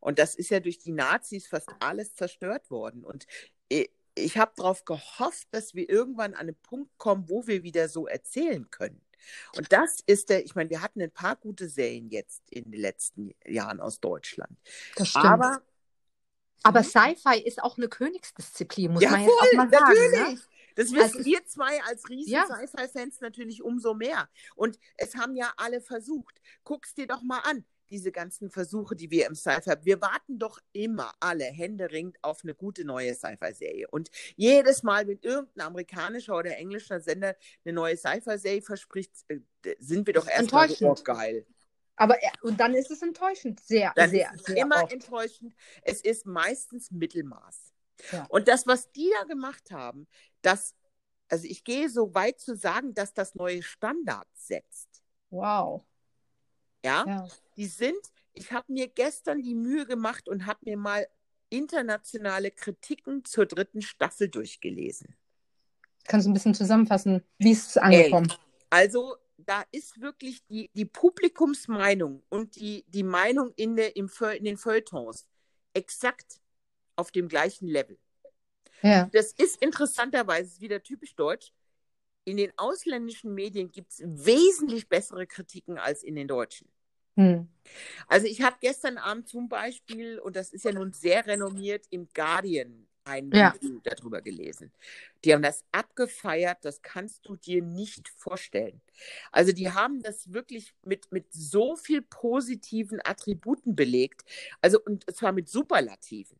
[0.00, 3.04] Und das ist ja durch die Nazis fast alles zerstört worden.
[3.04, 3.26] Und
[3.70, 7.88] äh, ich habe darauf gehofft, dass wir irgendwann an einen Punkt kommen, wo wir wieder
[7.88, 9.00] so erzählen können.
[9.56, 12.80] Und das ist der, ich meine, wir hatten ein paar gute Serien jetzt in den
[12.80, 14.58] letzten Jahren aus Deutschland.
[14.96, 15.24] Das stimmt.
[15.24, 15.62] Aber,
[16.64, 19.84] Aber Sci-Fi ist auch eine Königsdisziplin, muss ja, man jetzt auch voll, mal sagen.
[19.94, 20.12] natürlich.
[20.34, 20.40] Ne?
[20.76, 22.46] Das wissen Also- wir zwei als riesen Ja.
[22.46, 24.28] Sci-Fi-Fans natürlich umso mehr.
[24.56, 26.40] Und es haben ja alle versucht.
[26.64, 29.84] Guck's dir doch mal an, diese ganzen Versuche, die wir im Sci-Fi haben.
[29.84, 33.86] Wir warten doch immer alle händeringend auf eine gute neue Sci-Fi-Serie.
[33.90, 39.40] Und jedes Mal, wenn irgendein amerikanischer oder englischer Sender eine neue Sci-Fi-Serie verspricht, äh,
[39.78, 41.46] sind wir doch erstmal so, geil.
[41.96, 43.60] Aber er- und dann ist es enttäuschend.
[43.60, 44.92] Sehr, Dann sehr, ist es sehr immer oft.
[44.92, 45.54] enttäuschend.
[45.82, 47.72] Es ist meistens Mittelmaß.
[48.10, 48.24] Ja.
[48.28, 50.08] Und das, was die da gemacht haben,
[50.42, 50.74] das,
[51.28, 55.02] also ich gehe so weit zu sagen, dass das neue Standards setzt.
[55.30, 55.84] Wow.
[56.84, 57.28] Ja, Ja.
[57.56, 57.98] die sind,
[58.32, 61.06] ich habe mir gestern die Mühe gemacht und habe mir mal
[61.48, 65.14] internationale Kritiken zur dritten Staffel durchgelesen.
[66.06, 68.32] Kannst du ein bisschen zusammenfassen, wie ist es angekommen?
[68.70, 74.44] Also da ist wirklich die, die Publikumsmeinung und die, die Meinung in, der, im, in
[74.44, 75.26] den Feuilletons
[75.72, 76.40] exakt
[76.96, 77.98] auf dem gleichen Level.
[78.82, 79.08] Ja.
[79.12, 81.52] Das ist interessanterweise wieder typisch deutsch.
[82.24, 86.68] In den ausländischen Medien gibt es wesentlich bessere Kritiken als in den deutschen.
[87.16, 87.48] Hm.
[88.08, 92.08] Also ich habe gestern Abend zum Beispiel, und das ist ja nun sehr renommiert, im
[92.14, 93.50] Guardian ein Ja.
[93.54, 94.72] Review darüber gelesen.
[95.24, 98.80] Die haben das abgefeiert, das kannst du dir nicht vorstellen.
[99.32, 104.24] Also die haben das wirklich mit, mit so viel positiven Attributen belegt,
[104.60, 106.38] also und zwar mit Superlativen.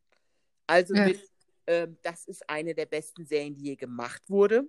[0.67, 1.05] Also Ja.
[1.05, 1.19] mit,
[1.67, 4.67] ähm, das ist eine der besten Serien, die je gemacht wurde.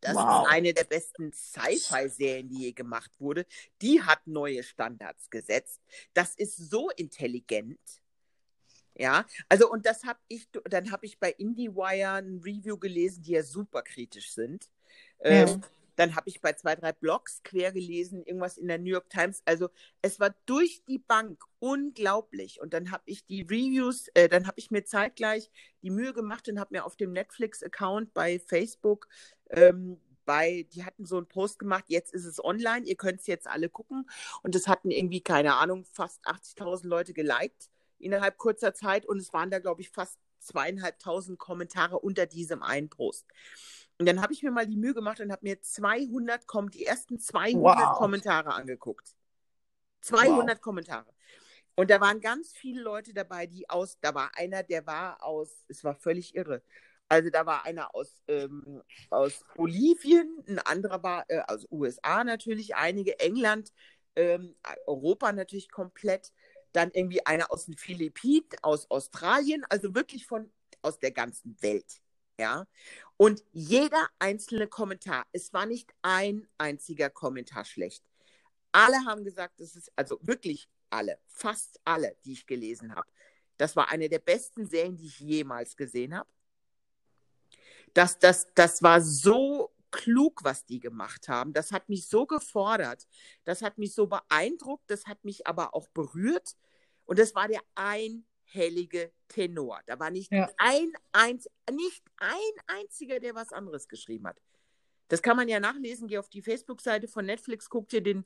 [0.00, 0.44] Das Wow.
[0.46, 3.46] ist eine der besten Sci-Fi-Serien, die je gemacht wurde.
[3.82, 5.80] Die hat neue Standards gesetzt.
[6.14, 7.80] Das ist so intelligent.
[9.00, 13.32] Ja, also und das habe ich, dann habe ich bei IndieWire ein Review gelesen, die
[13.32, 14.68] ja super kritisch sind.
[15.24, 15.48] Ja.
[15.48, 15.62] Ähm,
[15.96, 19.40] dann habe ich bei zwei, drei Blogs quer gelesen, irgendwas in der New York Times.
[19.46, 19.70] Also
[20.02, 22.60] es war durch die Bank unglaublich.
[22.60, 25.50] Und dann habe ich die Reviews, äh, dann habe ich mir zeitgleich
[25.82, 29.08] die Mühe gemacht und habe mir auf dem Netflix-Account bei Facebook
[29.48, 33.26] ähm, bei, die hatten so einen Post gemacht, jetzt ist es online, ihr könnt es
[33.26, 34.08] jetzt alle gucken.
[34.42, 39.06] Und das hatten irgendwie, keine Ahnung, fast 80.000 Leute geliked innerhalb kurzer Zeit.
[39.06, 43.26] Und es waren da, glaube ich, fast zweieinhalbtausend Kommentare unter diesem einen Post.
[43.98, 46.86] Und dann habe ich mir mal die Mühe gemacht und habe mir 200, Kom die
[46.86, 47.98] ersten 200 Wow.
[47.98, 49.14] Kommentare angeguckt.
[50.00, 51.12] 200 Kommentare.
[51.74, 55.64] Und da waren ganz viele Leute dabei, die aus, da war einer, der war aus,
[55.68, 56.62] es war völlig irre.
[57.08, 62.76] Also da war einer aus, ähm, aus Bolivien, ein anderer war äh, aus USA natürlich,
[62.76, 63.72] einige, England,
[64.14, 64.54] ähm,
[64.86, 66.32] Europa natürlich komplett,
[66.72, 70.50] dann irgendwie einer aus den Philippinen, aus Australien, also wirklich von
[70.82, 72.00] aus der ganzen Welt.
[72.38, 72.66] Ja.
[73.16, 78.02] Und jeder einzelne Kommentar, es war nicht ein einziger Kommentar schlecht.
[78.72, 83.10] Alle haben gesagt, es ist, also wirklich alle, fast alle, die ich gelesen habe.
[83.56, 86.30] Das war eine der besten Serien, die ich jemals gesehen habe.
[87.92, 91.52] Das, das, das war so klug, was die gemacht haben.
[91.52, 93.06] Das hat mich so gefordert.
[93.44, 94.84] Das hat mich so beeindruckt.
[94.90, 96.56] Das hat mich aber auch berührt.
[97.04, 99.80] Und das war der einhellige Tenor.
[99.86, 100.48] Da war nicht ja.
[100.58, 104.40] ein, eins, nicht ein einziger, der was anderes geschrieben hat.
[105.08, 106.08] Das kann man ja nachlesen.
[106.08, 108.24] Geh auf die Facebook-Seite von Netflix, guck dir den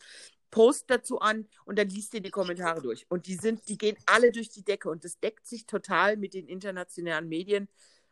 [0.50, 3.06] Post dazu an und dann liest dir die Kommentare durch.
[3.08, 6.34] Und die sind, die gehen alle durch die Decke und das deckt sich total mit
[6.34, 7.68] den internationalen Medien.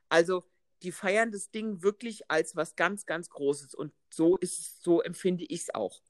[0.09, 0.43] Also
[0.83, 3.75] die feiern das Ding wirklich als was ganz, ganz Großes.
[3.75, 6.01] Und so ist so empfinde ich es auch.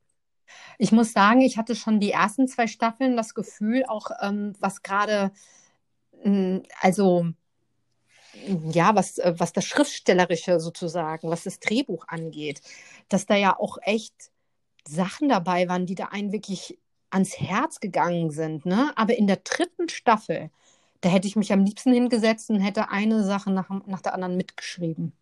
[0.78, 4.82] Ich muss sagen, ich hatte schon die ersten zwei Staffeln das Gefühl, auch ähm, was
[4.82, 5.32] gerade,
[6.22, 7.26] hm, also
[8.70, 12.62] ja, was, äh, was das Schriftstellerische sozusagen, was das Drehbuch angeht,
[13.08, 14.14] dass da ja auch echt
[14.86, 16.78] Sachen dabei waren, die da einen wirklich
[17.10, 18.66] ans Herz gegangen sind.
[18.66, 18.92] Ne?
[18.96, 20.50] Aber in der dritten Staffel,
[21.02, 24.36] da hätte ich mich am liebsten hingesetzt und hätte eine Sache nach, nach der anderen
[24.36, 25.12] mitgeschrieben.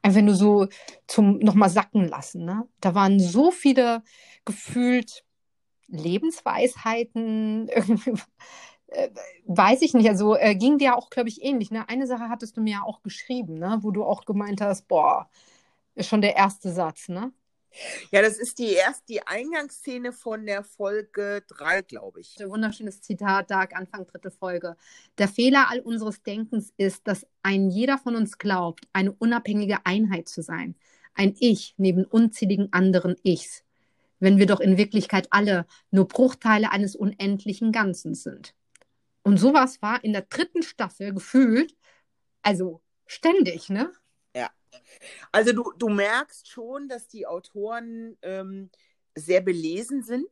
[0.00, 0.68] Einfach nur so
[1.08, 2.44] zum nochmal sacken lassen.
[2.44, 2.66] Ne?
[2.80, 4.02] Da waren so viele
[4.44, 5.24] gefühlt
[5.88, 8.12] Lebensweisheiten, irgendwie
[8.86, 9.10] äh,
[9.46, 11.72] weiß ich nicht, also äh, ging dir auch, glaube ich, ähnlich.
[11.72, 11.88] Ne?
[11.88, 13.78] Eine Sache hattest du mir ja auch geschrieben, ne?
[13.82, 15.28] wo du auch gemeint hast, boah,
[15.96, 17.32] ist schon der erste Satz, ne?
[18.10, 22.40] Ja, das ist die erste, die Eingangsszene von der Folge 3, glaube ich.
[22.40, 24.76] Ein wunderschönes Zitat, Dark, Anfang dritte Folge.
[25.18, 30.28] Der Fehler all unseres Denkens ist, dass ein jeder von uns glaubt, eine unabhängige Einheit
[30.28, 30.76] zu sein.
[31.14, 33.64] Ein Ich neben unzähligen anderen Ichs.
[34.20, 38.54] Wenn wir doch in Wirklichkeit alle nur Bruchteile eines unendlichen Ganzen sind.
[39.22, 41.74] Und sowas war in der dritten Staffel gefühlt,
[42.42, 43.90] also ständig, ne?
[45.32, 48.70] Also du, du merkst schon, dass die Autoren ähm,
[49.14, 50.30] sehr belesen sind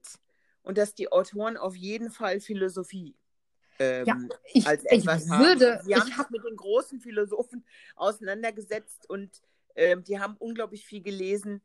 [0.62, 3.16] und dass die Autoren auf jeden Fall Philosophie
[3.78, 4.16] ähm, ja,
[4.52, 5.84] ich, als etwas ich würde, haben.
[5.84, 6.30] Sie haben hab...
[6.30, 7.64] mit den großen Philosophen
[7.96, 9.42] auseinandergesetzt und
[9.74, 11.62] ähm, die haben unglaublich viel gelesen.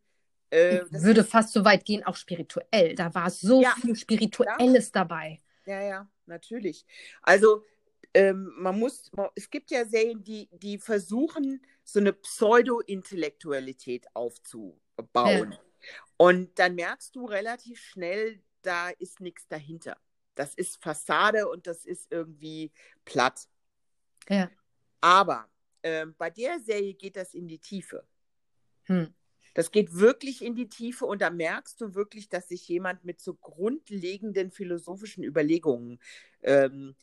[0.50, 2.96] Äh, ich würde fast so weit gehen, auch spirituell.
[2.96, 4.92] Da war so ja, viel Spirituelles ja.
[4.94, 5.40] dabei.
[5.66, 6.86] Ja, ja, natürlich.
[7.22, 7.66] Also
[8.14, 15.52] ähm, man muss, man, es gibt ja Serien, die, die versuchen, so eine Pseudo-Intellektualität aufzubauen.
[15.54, 15.60] Ja.
[16.18, 19.98] Und dann merkst du relativ schnell, da ist nichts dahinter.
[20.36, 22.74] Das ist Fassade und das ist irgendwie
[23.06, 23.48] platt.
[24.28, 24.52] Ja.
[25.00, 25.50] Aber
[25.82, 28.06] ähm, bei der Serie geht das in die Tiefe.
[28.84, 29.14] Hm.
[29.54, 33.22] Das geht wirklich in die Tiefe und da merkst du wirklich, dass sich jemand mit
[33.22, 36.00] so grundlegenden philosophischen Überlegungen
[36.44, 36.96] ähm,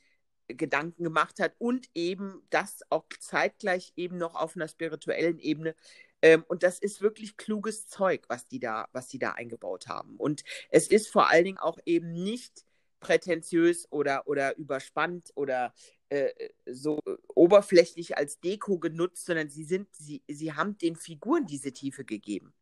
[0.48, 5.74] Gedanken gemacht hat und eben das auch zeitgleich eben noch auf einer spirituellen Ebene.
[6.22, 10.16] Ähm, und das ist wirklich kluges Zeug, was die da, was die da eingebaut haben.
[10.16, 12.64] Und es ist vor allen Dingen auch eben nicht
[13.00, 15.74] prätentiös oder, oder überspannt oder
[16.08, 16.30] äh,
[16.66, 16.98] so
[17.34, 22.54] oberflächlich als Deko genutzt, sondern sie sind, sie, sie haben den Figuren diese Tiefe gegeben.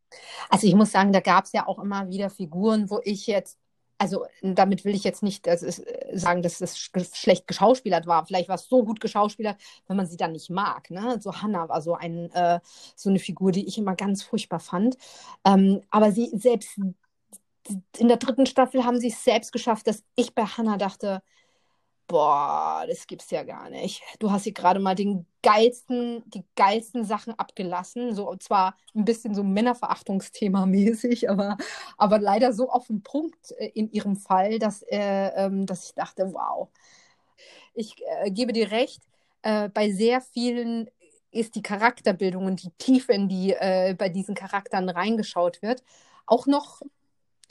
[0.51, 3.59] Also ich muss sagen, da gab es ja auch immer wieder Figuren, wo ich jetzt,
[4.03, 8.27] also damit will ich jetzt nicht das ist, äh, sagen, dass es schlecht geschauspielert war.
[8.27, 10.91] Vielleicht war es so gut geschauspielert, wenn man sie dann nicht mag.
[10.91, 11.21] Ne?
[11.21, 12.59] So Hannah war so, ein, äh,
[12.97, 14.97] so eine Figur, die ich immer ganz furchtbar fand.
[15.45, 16.81] Ähm, aber sie selbst
[17.97, 21.23] in der dritten Staffel haben sie es selbst geschafft, dass ich bei Hannah dachte,
[22.09, 24.03] boah, das gibt's ja gar nicht.
[24.19, 28.15] Du hast hier gerade mal den geilsten, die geilsten Sachen abgelassen.
[28.15, 31.57] So, und zwar ein bisschen so Männerverachtungsthema mäßig, aber,
[31.99, 35.95] aber leider so auf den Punkt äh, in ihrem Fall, dass, äh, ähm, dass ich
[35.95, 36.69] dachte, wow.
[37.75, 39.03] Ich äh, gebe dir recht,
[39.43, 40.91] äh, bei sehr vielen
[41.31, 45.83] ist die Charakterbildung und die Tiefe, in die äh, bei diesen Charakteren reingeschaut wird,
[46.27, 46.83] auch noch,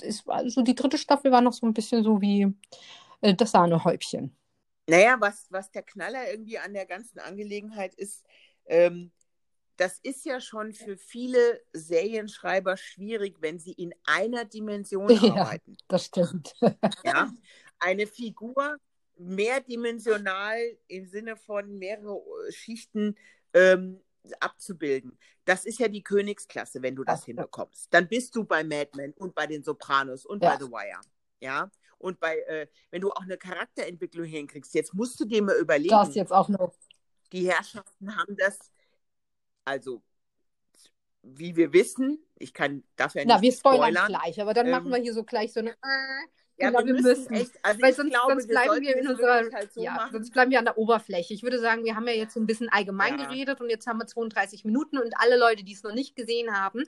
[0.02, 2.54] ist, also die dritte Staffel war noch so ein bisschen so wie
[3.22, 4.36] äh, das Sahnehäubchen.
[4.88, 8.26] Naja, was, was der Knaller irgendwie an der ganzen Angelegenheit ist,
[8.66, 9.12] ähm,
[9.78, 15.76] das ist ja schon für viele Serienschreiber schwierig, wenn sie in einer Dimension ja, arbeiten.
[15.88, 16.54] Das stimmt.
[17.04, 17.32] ja,
[17.80, 18.78] eine Figur
[19.18, 23.16] mehrdimensional im Sinne von mehrere äh, Schichten
[23.54, 24.02] ähm,
[24.40, 25.18] abzubilden.
[25.46, 27.88] Das ist ja die Königsklasse, wenn du das Ach, hinbekommst.
[27.92, 30.52] Dann bist du bei Mad Men und bei den Sopranos und ja.
[30.52, 31.02] bei The Wire.
[31.40, 35.56] Ja, und bei, äh, wenn du auch eine Charakterentwicklung hinkriegst, jetzt musst du dir mal
[35.58, 35.90] überlegen.
[35.90, 36.74] Das jetzt auch noch.
[37.32, 38.60] Die Herrschaften haben das,
[39.64, 40.02] also
[41.24, 44.66] wie wir wissen, ich kann dafür ja nicht Na, wir spoilern, spoilern gleich, aber dann
[44.66, 45.76] ähm, machen wir hier so gleich so eine.
[46.58, 47.34] Ja, genau, wir, wir müssen.
[47.34, 49.52] Echt, also weil sonst, glaube, sonst bleiben wir in unserer.
[49.52, 50.12] Halt so ja, machen.
[50.14, 51.34] sonst bleiben wir an der Oberfläche.
[51.34, 53.26] Ich würde sagen, wir haben ja jetzt so ein bisschen allgemein ja.
[53.26, 56.56] geredet und jetzt haben wir 32 Minuten und alle Leute, die es noch nicht gesehen
[56.56, 56.84] haben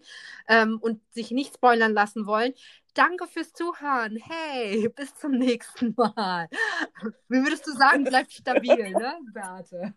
[0.48, 2.54] ähm, und sich nicht spoilern lassen wollen,
[2.94, 4.18] Danke fürs Zuhören.
[4.18, 6.48] Hey, bis zum nächsten Mal.
[7.28, 9.94] Wie würdest du sagen, bleib stabil, ne, Beate?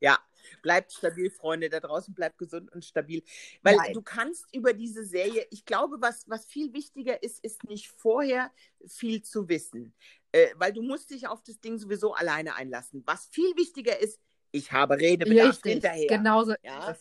[0.00, 0.18] Ja,
[0.62, 3.22] bleibt stabil, Freunde da draußen, bleibt gesund und stabil.
[3.62, 3.92] Weil Nein.
[3.92, 8.50] du kannst über diese Serie, ich glaube, was, was viel wichtiger ist, ist nicht vorher
[8.86, 9.94] viel zu wissen.
[10.32, 13.02] Äh, weil du musst dich auf das Ding sowieso alleine einlassen.
[13.06, 14.20] Was viel wichtiger ist,
[14.52, 16.06] ich habe Redebedarf Richtig, hinterher.
[16.06, 16.96] genauso Ja.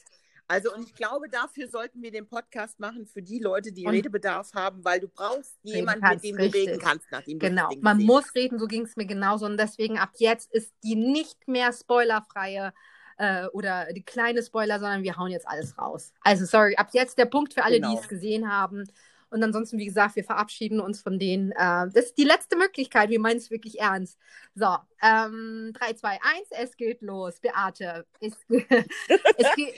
[0.48, 3.94] Also, und ich glaube, dafür sollten wir den Podcast machen für die Leute, die Und-
[3.94, 6.80] Redebedarf haben, weil du brauchst jemanden, kannst, mit dem du reden richtig.
[6.82, 9.48] kannst, nachdem du Genau, man muss reden, so ging es mir genauso.
[9.48, 12.74] Und deswegen ab jetzt ist die nicht mehr spoilerfreie
[13.18, 16.14] äh, oder die kleine Spoiler, sondern wir hauen jetzt alles raus.
[16.22, 17.92] Also, sorry, ab jetzt der Punkt für alle, Genau.
[17.94, 18.84] die es gesehen haben.
[19.30, 21.52] Und ansonsten, wie gesagt, wir verabschieden uns von denen.
[21.52, 24.18] Äh, das ist die letzte Möglichkeit, wir meinen es wirklich ernst.
[24.54, 27.40] So, ähm, 3, 2, 1, es geht los.
[27.42, 29.74] Beate, es, es geht.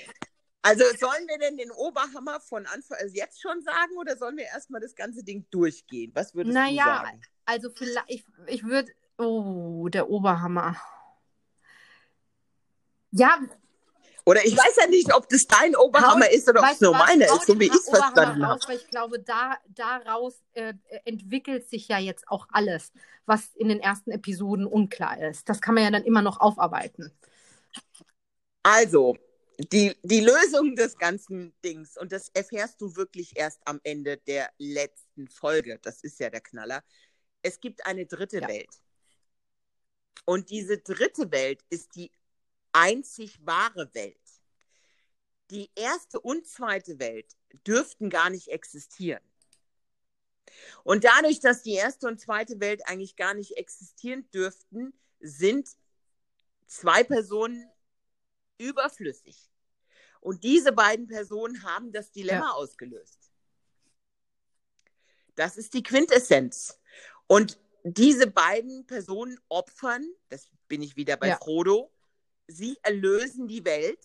[0.62, 4.46] Also sollen wir denn den Oberhammer von Anfang also jetzt schon sagen oder sollen wir
[4.46, 6.12] erstmal das ganze Ding durchgehen?
[6.14, 7.22] Was würdest Naja, du sagen?
[7.46, 10.76] Also vielleicht, ich, ich würde, oh, der Oberhammer.
[13.12, 13.40] Ja,
[14.26, 17.26] Oder ich weiß ja nicht, ob das dein Oberhammer ist oder ob es nur meiner
[17.28, 18.62] ist, so wie ich es verstanden habe.
[18.68, 20.74] Weil ich glaube, da, daraus äh,
[21.06, 22.92] entwickelt sich ja jetzt auch alles,
[23.26, 25.48] was in den ersten Episoden unklar ist.
[25.48, 27.14] Das kann man ja dann immer noch aufarbeiten.
[28.64, 29.18] Also,
[29.60, 34.50] die, die Lösung des ganzen Dings, und das erfährst du wirklich erst am Ende der
[34.58, 36.84] letzten Folge, das ist ja der Knaller.
[37.42, 38.48] Es gibt eine dritte Ja.
[38.50, 38.70] Welt.
[40.26, 42.12] Und diese dritte Welt ist die
[42.78, 44.18] einzig wahre Welt.
[45.50, 47.36] Die erste und zweite Welt
[47.66, 49.24] dürften gar nicht existieren.
[50.84, 55.70] Und dadurch, dass die erste und zweite Welt eigentlich gar nicht existieren dürften, sind
[56.68, 57.70] zwei Personen
[58.58, 59.50] überflüssig.
[60.20, 63.32] Und diese beiden Personen haben das Dilemma ausgelöst.
[65.36, 66.80] Das ist die Quintessenz.
[67.28, 71.38] Und diese beiden Personen opfern, das bin ich wieder bei Ja.
[71.38, 71.92] Frodo,
[72.48, 74.00] sie erlösen die Welt,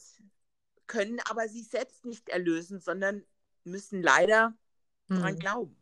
[0.86, 3.24] können aber sich selbst nicht erlösen, sondern
[3.64, 4.54] müssen leider
[5.08, 5.38] dran Hm.
[5.38, 5.76] glauben.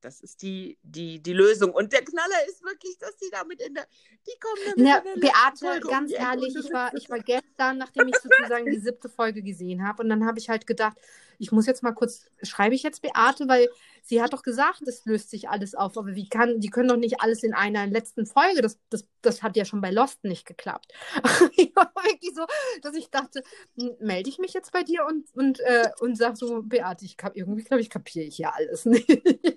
[0.00, 1.72] Das ist die, die, die Lösung.
[1.72, 3.86] Und der Knaller ist wirklich, dass die damit in der,
[4.26, 7.78] die kommen damit Na, in der Beate, Folge ganz ehrlich, ich war, ich war gestern,
[7.78, 10.96] nachdem ich sozusagen die siebte Folge gesehen habe, und dann habe ich halt gedacht,
[11.40, 13.68] ich muss jetzt mal kurz, schreibe ich jetzt Beate, weil
[14.02, 16.96] sie hat doch gesagt, es löst sich alles auf, aber wie kann, die können doch
[16.96, 20.46] nicht alles in einer letzten Folge, das, das, das hat ja schon bei Lost nicht
[20.46, 20.92] geklappt.
[21.56, 22.46] ich war wirklich so,
[22.82, 23.42] dass ich dachte,
[23.78, 27.16] m- melde ich mich jetzt bei dir und, und, äh, und sag so, Beate, ich
[27.16, 29.08] kap, irgendwie glaube ich, kapiere ich hier alles nicht.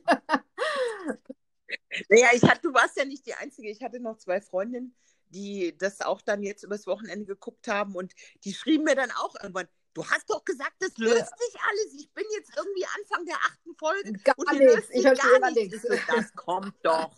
[2.10, 3.70] Naja, ich hatte, du warst ja nicht die Einzige.
[3.70, 4.96] Ich hatte noch zwei Freundinnen,
[5.30, 9.36] die das auch dann jetzt übers Wochenende geguckt haben und die schrieben mir dann auch
[9.42, 11.26] irgendwann, du hast doch gesagt, das löst Ja.
[11.26, 11.94] sich alles.
[12.00, 14.76] Ich bin jetzt irgendwie Anfang der achten Folge Gar und nichts.
[14.76, 15.84] löst Ich verstehe gar nichts.
[15.84, 15.88] nichts.
[16.08, 17.12] Das kommt doch.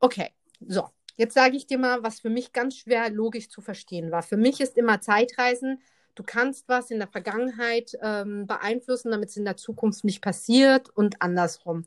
[0.00, 0.30] Okay,
[0.66, 0.88] so.
[1.16, 4.22] Jetzt sage ich dir mal, was für mich ganz schwer logisch zu verstehen war.
[4.24, 5.80] Für mich ist immer Zeitreisen,
[6.16, 10.90] du kannst was in der Vergangenheit ähm, beeinflussen, damit es in der Zukunft nicht passiert
[10.90, 11.84] und andersrum.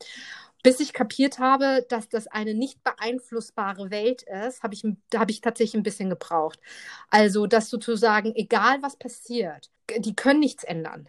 [0.68, 5.40] Bis ich kapiert habe, dass das eine nicht beeinflussbare Welt ist, habe ich, da ich
[5.40, 6.60] tatsächlich ein bisschen gebraucht.
[7.10, 11.08] Also, dass sozusagen, egal was passiert, die können nichts ändern.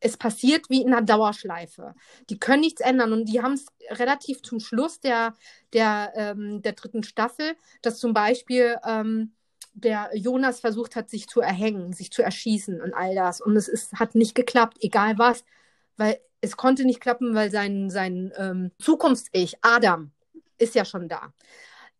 [0.00, 1.94] Es passiert wie in einer Dauerschleife.
[2.28, 5.32] Die können nichts ändern und die haben es relativ zum Schluss der,
[5.72, 9.32] der, ähm, der dritten Staffel, dass zum Beispiel ähm,
[9.72, 13.40] der Jonas versucht hat, sich zu erhängen, sich zu erschießen und all das.
[13.40, 15.46] Und es ist, hat nicht geklappt, egal was,
[15.96, 20.12] weil es konnte nicht klappen, weil sein, sein ähm, Zukunfts-Ich, Adam,
[20.58, 21.32] ist ja schon da.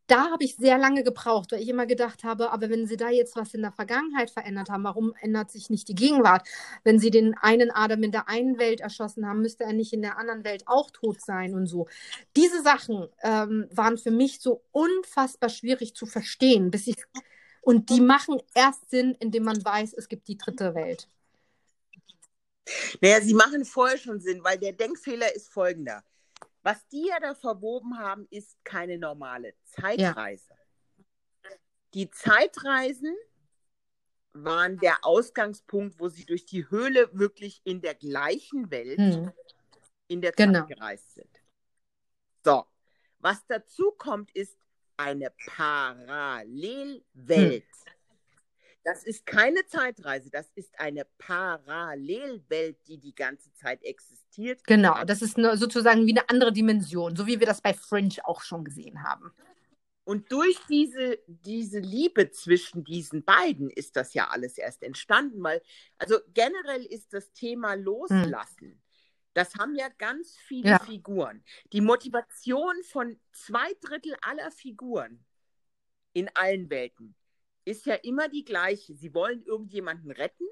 [0.06, 3.10] Da habe ich sehr lange gebraucht, weil ich immer gedacht habe, aber wenn sie da
[3.10, 6.48] jetzt was in der Vergangenheit verändert haben, warum ändert sich nicht die Gegenwart?
[6.82, 10.00] Wenn sie den einen Adam in der einen Welt erschossen haben, müsste er nicht in
[10.00, 11.88] der anderen Welt auch tot sein und so.
[12.36, 16.96] Diese Sachen ähm, waren für mich so unfassbar schwierig zu verstehen, bis ich
[17.60, 21.06] und die machen erst Sinn, indem man weiß, es gibt die dritte Welt.
[23.00, 26.04] Naja, sie machen vorher schon Sinn, weil der Denkfehler ist folgender.
[26.62, 30.54] Was die ja da verwoben haben, ist keine normale Zeitreise.
[31.94, 33.16] Die Zeitreisen
[34.32, 39.32] waren der Ausgangspunkt, wo sie durch die Höhle wirklich in der gleichen Welt Hm.
[40.08, 40.66] in der Zeit Genau.
[40.66, 41.30] gereist sind.
[42.44, 42.66] So,
[43.20, 44.58] was dazu kommt, ist
[44.96, 47.02] eine Parallelwelt.
[48.84, 54.64] Das ist keine Zeitreise, das ist eine Parallelwelt, die die ganze Zeit existiert.
[54.64, 58.14] Genau, das ist eine, sozusagen wie eine andere Dimension, so wie wir das bei Fringe
[58.24, 59.32] auch schon gesehen haben.
[60.04, 65.60] Und durch diese, diese Liebe zwischen diesen beiden ist das ja alles erst entstanden, weil,
[65.98, 68.80] also generell ist das Thema Loslassen.
[69.34, 70.78] Das haben ja ganz viele Ja.
[70.78, 71.44] Figuren.
[71.74, 75.24] Die Motivation von zwei Drittel aller Figuren
[76.14, 77.14] in allen Welten
[77.68, 78.94] ist ja immer die gleiche.
[78.94, 80.46] Sie wollen irgendjemanden retten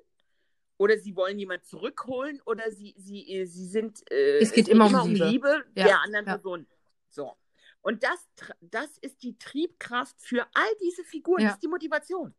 [0.77, 4.89] oder sie wollen jemanden zurückholen oder sie, sie, äh, sie sind äh, es geht immer,
[4.89, 5.85] immer um Liebe, Liebe ja.
[5.85, 6.33] der anderen ja.
[6.33, 6.67] Person.
[7.09, 7.37] So.
[7.81, 8.19] Und das,
[8.61, 11.49] das ist die Triebkraft für all diese Figuren, ja.
[11.49, 12.35] das ist die Motivation.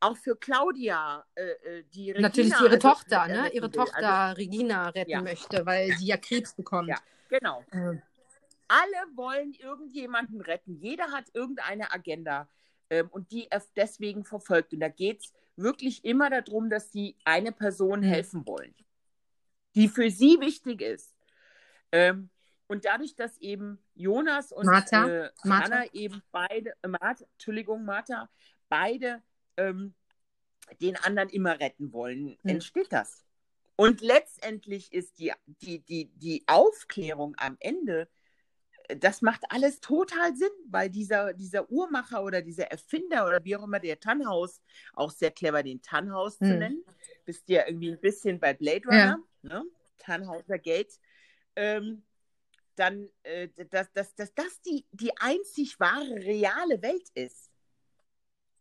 [0.00, 3.50] Auch für Claudia, äh, äh die Regina, Natürlich ihre also, Tochter, ne?
[3.52, 6.88] Ihre Tochter also, Regina retten möchte, weil sie ja Krebs bekommt.
[6.88, 7.64] Ja, genau.
[7.72, 8.02] Mhm.
[8.68, 10.74] Alle wollen irgendjemanden retten.
[10.80, 12.48] Jeder hat irgendeine Agenda
[12.90, 14.72] ähm, und die deswegen verfolgt.
[14.72, 18.04] Und da geht es wirklich immer darum, dass sie eine Person mhm.
[18.04, 18.74] helfen wollen,
[19.74, 21.14] die für sie wichtig ist.
[21.92, 22.30] Ähm,
[22.68, 25.64] und dadurch, dass eben Jonas und Martha, äh, Martha.
[25.66, 28.28] Anna eben beide, äh, Martha, Entschuldigung, Martha,
[28.68, 29.22] beide
[29.56, 29.94] ähm,
[30.80, 32.50] den anderen immer retten wollen, mhm.
[32.50, 33.24] entsteht das.
[33.76, 38.08] Und letztendlich ist die, die, die, die Aufklärung am Ende
[38.98, 43.64] das macht alles total Sinn, weil dieser, dieser Uhrmacher oder dieser Erfinder oder wie auch
[43.64, 44.60] immer der Tannhaus,
[44.94, 46.46] auch sehr clever den Tannhaus hm.
[46.48, 46.84] zu nennen,
[47.24, 49.48] bist ja irgendwie ein bisschen bei Blade Runner, ja.
[49.48, 49.64] ne?
[49.98, 51.00] Tannhauser Gate,
[51.56, 52.02] ähm,
[52.76, 57.50] dann, äh, dass, dass, dass das die, die einzig wahre, reale Welt ist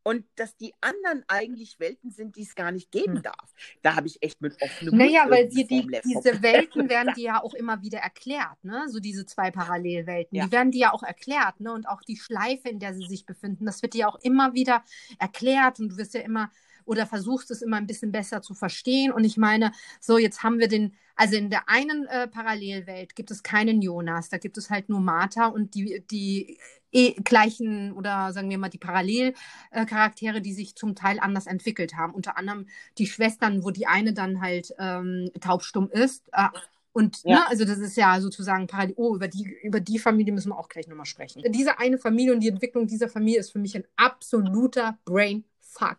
[0.05, 3.23] und dass die anderen eigentlich Welten sind, die es gar nicht geben hm.
[3.23, 3.53] darf.
[3.81, 7.41] Da habe ich echt mit offenem Naja, weil die, die, diese Welten werden die ja
[7.41, 8.85] auch immer wieder erklärt, ne?
[8.87, 10.37] So diese zwei Parallelwelten.
[10.37, 10.45] Ja.
[10.45, 11.73] Die werden die ja auch erklärt, ne?
[11.73, 14.53] Und auch die Schleife, in der sie sich befinden, das wird dir ja auch immer
[14.53, 14.83] wieder
[15.17, 16.51] erklärt und du wirst ja immer
[16.85, 19.11] oder versuchst es immer ein bisschen besser zu verstehen.
[19.11, 23.31] Und ich meine, so jetzt haben wir den, also in der einen äh, Parallelwelt gibt
[23.31, 26.57] es keinen Jonas, da gibt es halt nur Martha und die, die
[26.95, 31.95] äh, gleichen oder sagen wir mal die Parallelcharaktere, äh, die sich zum Teil anders entwickelt
[31.95, 32.13] haben.
[32.13, 32.67] Unter anderem
[32.97, 36.23] die Schwestern, wo die eine dann halt ähm, taubstumm ist.
[36.31, 36.47] Äh,
[36.93, 37.39] und ja.
[37.39, 38.93] ne, also das ist ja sozusagen parallel.
[38.95, 41.43] Oh, über die, über die Familie müssen wir auch gleich nochmal sprechen.
[41.49, 45.97] Diese eine Familie und die Entwicklung dieser Familie ist für mich ein absoluter Brainfuck.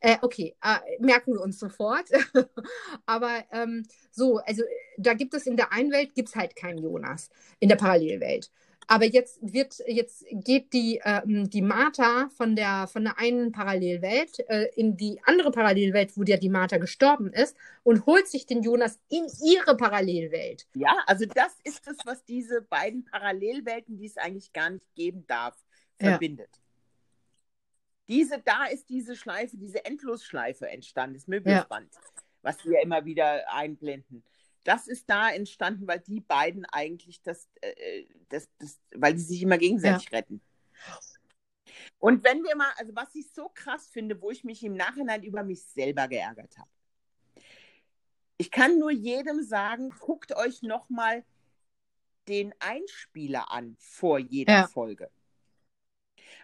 [0.00, 2.08] Äh, okay, äh, merken wir uns sofort.
[3.06, 4.62] Aber ähm, so, also
[4.96, 8.50] da gibt es in der einen Welt gibt es halt keinen Jonas in der Parallelwelt.
[8.90, 14.40] Aber jetzt wird, jetzt geht die, ähm, die Martha von der, von der einen Parallelwelt
[14.48, 18.62] äh, in die andere Parallelwelt, wo ja die Martha gestorben ist, und holt sich den
[18.62, 20.66] Jonas in ihre Parallelwelt.
[20.74, 25.26] Ja, also das ist es, was diese beiden Parallelwelten, die es eigentlich gar nicht geben
[25.26, 25.54] darf,
[25.98, 26.48] verbindet.
[26.50, 26.67] Ja.
[28.08, 32.00] Diese, da ist diese Schleife, diese Endlosschleife entstanden, das Möbiusband, ja.
[32.42, 34.24] was wir immer wieder einblenden.
[34.64, 39.42] Das ist da entstanden, weil die beiden eigentlich das, äh, das, das weil die sich
[39.42, 40.18] immer gegenseitig ja.
[40.18, 40.40] retten.
[41.98, 45.22] Und wenn wir mal, also was ich so krass finde, wo ich mich im Nachhinein
[45.22, 46.70] über mich selber geärgert habe.
[48.36, 51.24] Ich kann nur jedem sagen, guckt euch nochmal
[52.28, 54.68] den Einspieler an vor jeder ja.
[54.68, 55.10] Folge.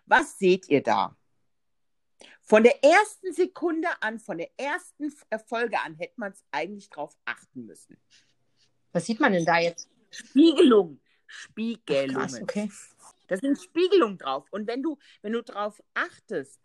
[0.07, 1.17] Was seht ihr da?
[2.45, 5.11] Von der ersten Sekunde an, von der ersten
[5.47, 7.97] Folge an, hätte man es eigentlich drauf achten müssen.
[8.93, 9.89] Was sieht man denn da jetzt?
[10.11, 11.01] Spiegelung.
[11.27, 12.17] Spiegelungen.
[12.17, 12.71] Ach, krass, okay.
[13.29, 14.47] Da sind Spiegelungen drauf.
[14.51, 16.61] Und wenn du, wenn du drauf achtest,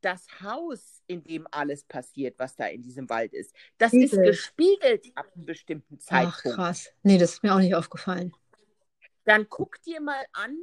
[0.00, 4.04] das Haus, in dem alles passiert, was da in diesem Wald ist, das Spiegel.
[4.04, 6.40] ist gespiegelt ab einem bestimmten Zeitpunkt.
[6.46, 6.90] Ach, krass.
[7.02, 8.34] Nee, das ist mir auch nicht aufgefallen.
[9.24, 10.56] Dann guck dir mal an,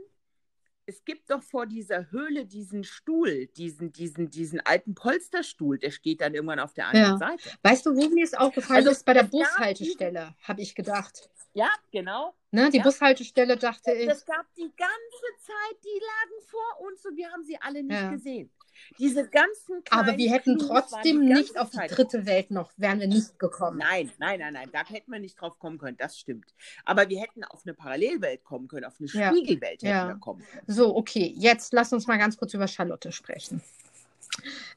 [0.89, 6.21] es gibt doch vor dieser Höhle diesen Stuhl, diesen, diesen, diesen alten Polsterstuhl, der steht
[6.21, 7.27] dann irgendwann auf der anderen ja.
[7.29, 7.49] Seite.
[7.61, 9.05] Weißt du, wo mir es aufgefallen also, ist?
[9.05, 11.29] Bei der Bushaltestelle, habe ich gedacht.
[11.53, 12.33] Ja, genau.
[12.51, 12.83] Ne, die ja.
[12.83, 14.09] Bushaltestelle dachte ich.
[14.09, 18.01] Es gab die ganze Zeit, die lagen vor uns und wir haben sie alle nicht
[18.01, 18.09] ja.
[18.09, 18.51] gesehen.
[18.97, 23.39] Diese ganzen Aber wir hätten trotzdem nicht auf die dritte Welt noch, wären wir nicht
[23.39, 23.77] gekommen.
[23.77, 26.53] Nein, nein, nein, nein, da hätten wir nicht drauf kommen können, das stimmt.
[26.85, 29.89] Aber wir hätten auf eine Parallelwelt kommen können, auf eine Spiegelwelt ja.
[29.89, 30.63] hätten wir kommen können.
[30.67, 33.61] So, okay, jetzt lass uns mal ganz kurz über Charlotte sprechen.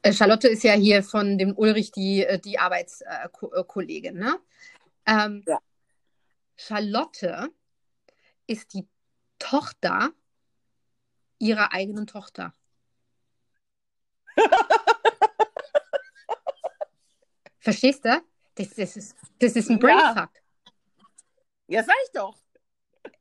[0.01, 4.39] Äh, Charlotte ist ja hier von dem Ulrich die, äh, die Arbeitskollegin, ne?
[5.05, 5.59] Ähm, ja.
[6.57, 7.49] Charlotte
[8.47, 8.87] ist die
[9.39, 10.11] Tochter
[11.39, 12.53] ihrer eigenen Tochter.
[17.59, 18.21] Verstehst du?
[18.55, 20.29] Das, das, ist, das ist ein Brainfuck.
[21.67, 21.79] Ja.
[21.79, 22.37] ja, sag ich doch.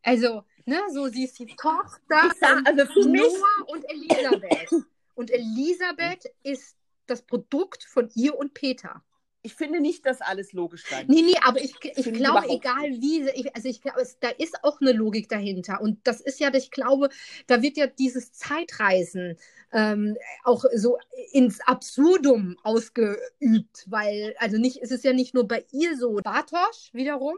[0.02, 3.22] Also, ne, so sie ist die Tochter sag, also für Noah mich...
[3.66, 4.70] und Elisabeth.
[5.14, 9.04] Und Elisabeth ist das Produkt von ihr und Peter
[9.42, 13.28] ich finde nicht, dass alles logisch sein Nee, nee, aber ich, ich glaube, egal wie,
[13.30, 15.80] ich, also ich glaube, da ist auch eine Logik dahinter.
[15.80, 17.08] Und das ist ja, ich glaube,
[17.48, 19.36] da wird ja dieses Zeitreisen
[19.72, 20.98] ähm, auch so
[21.32, 26.20] ins Absurdum ausgeübt, weil, also nicht, es ist ja nicht nur bei ihr so.
[26.22, 27.34] Bartosch wiederum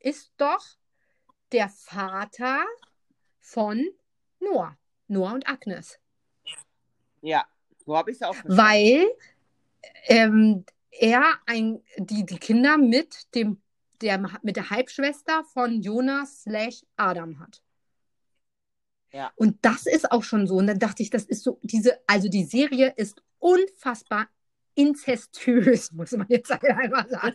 [0.00, 0.64] ist doch
[1.52, 2.64] der Vater
[3.38, 3.88] von
[4.40, 4.76] Noah.
[5.06, 5.98] Noah und Agnes.
[7.20, 7.44] Ja.
[7.86, 8.56] So habe ich es auch verstanden.
[8.56, 9.06] Weil
[10.06, 13.60] ähm, er ein, die, die Kinder mit dem
[14.00, 17.62] der mit der Halbschwester von Jonas slash Adam hat.
[19.12, 19.32] Ja.
[19.36, 20.56] Und das ist auch schon so.
[20.56, 24.28] Und dann dachte ich, das ist so, diese, also die Serie ist unfassbar
[24.74, 27.34] inzestös, muss man jetzt einmal sagen.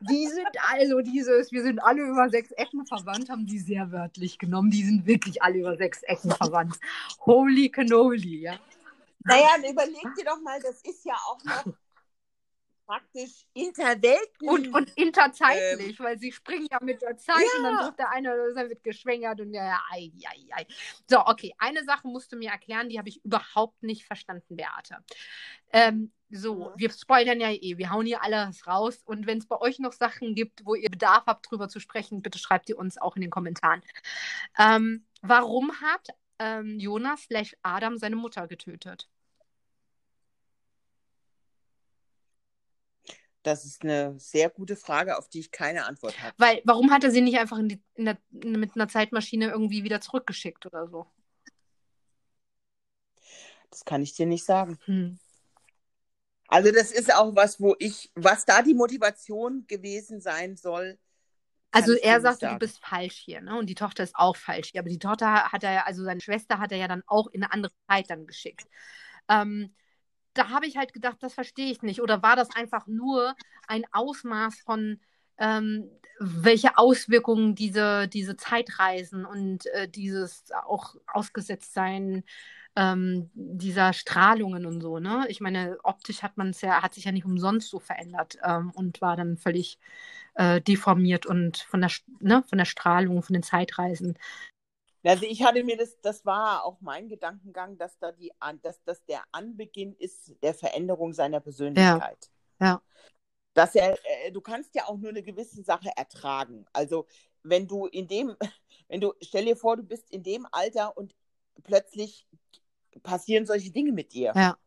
[0.00, 4.38] die sind also dieses, wir sind alle über sechs Ecken verwandt, haben die sehr wörtlich
[4.38, 4.70] genommen.
[4.70, 6.78] Die sind wirklich alle über sechs Ecken verwandt.
[7.20, 8.58] Holy cannoli, ja.
[9.24, 11.74] Naja, überleg dir doch mal, das ist ja auch noch
[12.88, 14.48] praktisch interwelten.
[14.48, 17.58] Und, und interzeitlich, ähm, weil sie springen ja mit der Zeit ja.
[17.58, 20.66] und dann sagt der eine oder der wird geschwängert und ja, ja, ei, ei, ei.
[21.06, 25.04] So, okay, eine Sache musst du mir erklären, die habe ich überhaupt nicht verstanden, Beate.
[25.70, 29.60] Ähm, so, wir spoilern ja eh, wir hauen hier alles raus und wenn es bei
[29.60, 32.96] euch noch Sachen gibt, wo ihr Bedarf habt, drüber zu sprechen, bitte schreibt ihr uns
[32.96, 33.82] auch in den Kommentaren.
[34.58, 36.08] Ähm, warum hat
[36.38, 39.08] ähm, Jonas slash Adam seine Mutter getötet?
[43.48, 46.34] Das ist eine sehr gute Frage, auf die ich keine Antwort habe.
[46.36, 49.84] Weil, warum hat er sie nicht einfach in die, in der, mit einer Zeitmaschine irgendwie
[49.84, 51.06] wieder zurückgeschickt oder so?
[53.70, 54.78] Das kann ich dir nicht sagen.
[54.84, 55.18] Hm.
[56.48, 60.98] Also, das ist auch was, wo ich, was da die Motivation gewesen sein soll.
[61.70, 63.58] Also er sagt, du bist falsch hier, ne?
[63.58, 64.80] Und die Tochter ist auch falsch hier.
[64.80, 67.42] Aber die Tochter hat er ja, also seine Schwester hat er ja dann auch in
[67.42, 68.66] eine andere Zeit dann geschickt.
[69.28, 69.74] Ähm,
[70.38, 72.00] da habe ich halt gedacht, das verstehe ich nicht.
[72.02, 73.34] Oder war das einfach nur
[73.66, 75.00] ein Ausmaß von,
[75.38, 82.24] ähm, welche Auswirkungen diese, diese Zeitreisen und äh, dieses auch ausgesetzt sein
[82.76, 85.26] ähm, dieser Strahlungen und so, ne?
[85.28, 88.70] Ich meine, optisch hat man es ja, hat sich ja nicht umsonst so verändert ähm,
[88.72, 89.78] und war dann völlig
[90.34, 94.16] äh, deformiert und von der, ne, von der Strahlung, von den Zeitreisen
[95.04, 98.32] also ich hatte mir das, das war auch mein Gedankengang, dass da die,
[98.62, 102.30] dass das der Anbeginn ist der Veränderung seiner Persönlichkeit.
[102.60, 102.66] Ja.
[102.66, 102.82] ja.
[103.54, 106.66] Dass er, äh, du kannst ja auch nur eine gewisse Sache ertragen.
[106.72, 107.06] Also
[107.42, 108.36] wenn du in dem,
[108.88, 111.14] wenn du, stell dir vor, du bist in dem Alter und
[111.62, 112.26] plötzlich
[113.02, 114.32] passieren solche Dinge mit dir.
[114.34, 114.58] Ja.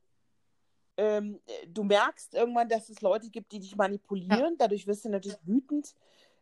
[0.98, 4.40] Ähm, du merkst irgendwann, dass es Leute gibt, die dich manipulieren.
[4.40, 4.56] Ja.
[4.58, 5.96] Dadurch wirst du natürlich wütend.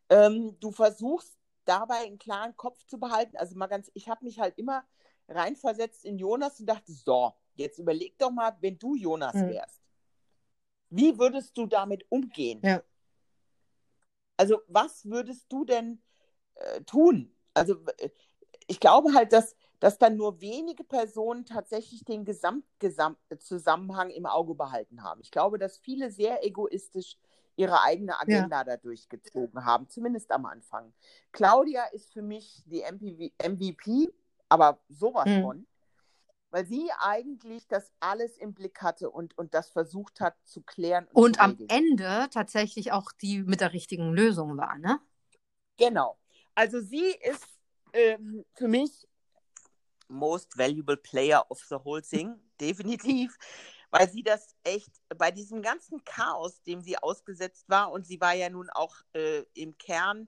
[0.09, 1.38] Ähm, du versuchst
[1.69, 3.37] dabei einen klaren Kopf zu behalten.
[3.37, 4.83] Also mal ganz, ich habe mich halt immer
[5.27, 9.49] reinversetzt in Jonas und dachte, so, jetzt überleg doch mal, wenn du Jonas mhm.
[9.49, 9.79] wärst.
[10.89, 12.61] Wie würdest du damit umgehen?
[12.63, 12.81] Ja.
[14.37, 16.01] Also, was würdest du denn
[16.55, 17.35] äh, tun?
[17.53, 18.09] Also, äh,
[18.65, 25.03] ich glaube halt, dass, dass dann nur wenige Personen tatsächlich den Gesamtzusammenhang im Auge behalten
[25.03, 25.21] haben.
[25.21, 27.17] Ich glaube, dass viele sehr egoistisch
[27.59, 28.63] ihre eigene Agenda ja.
[28.63, 30.93] dadurch gezogen haben, zumindest am Anfang.
[31.33, 34.09] Claudia ist für mich die MPV, MVP,
[34.47, 35.41] aber sowas mhm.
[35.41, 35.67] von,
[36.51, 41.05] weil sie eigentlich das alles im Blick hatte und, und das versucht hat zu klären.
[41.11, 45.01] Und, und am Ende tatsächlich auch die mit der richtigen Lösung war, ne?
[45.77, 46.17] Genau.
[46.55, 47.59] Also sie ist
[47.91, 49.05] ähm, für mich
[50.07, 53.37] most valuable player of the whole thing, definitiv
[53.91, 58.33] weil sie das echt bei diesem ganzen Chaos, dem sie ausgesetzt war, und sie war
[58.33, 60.27] ja nun auch äh, im Kern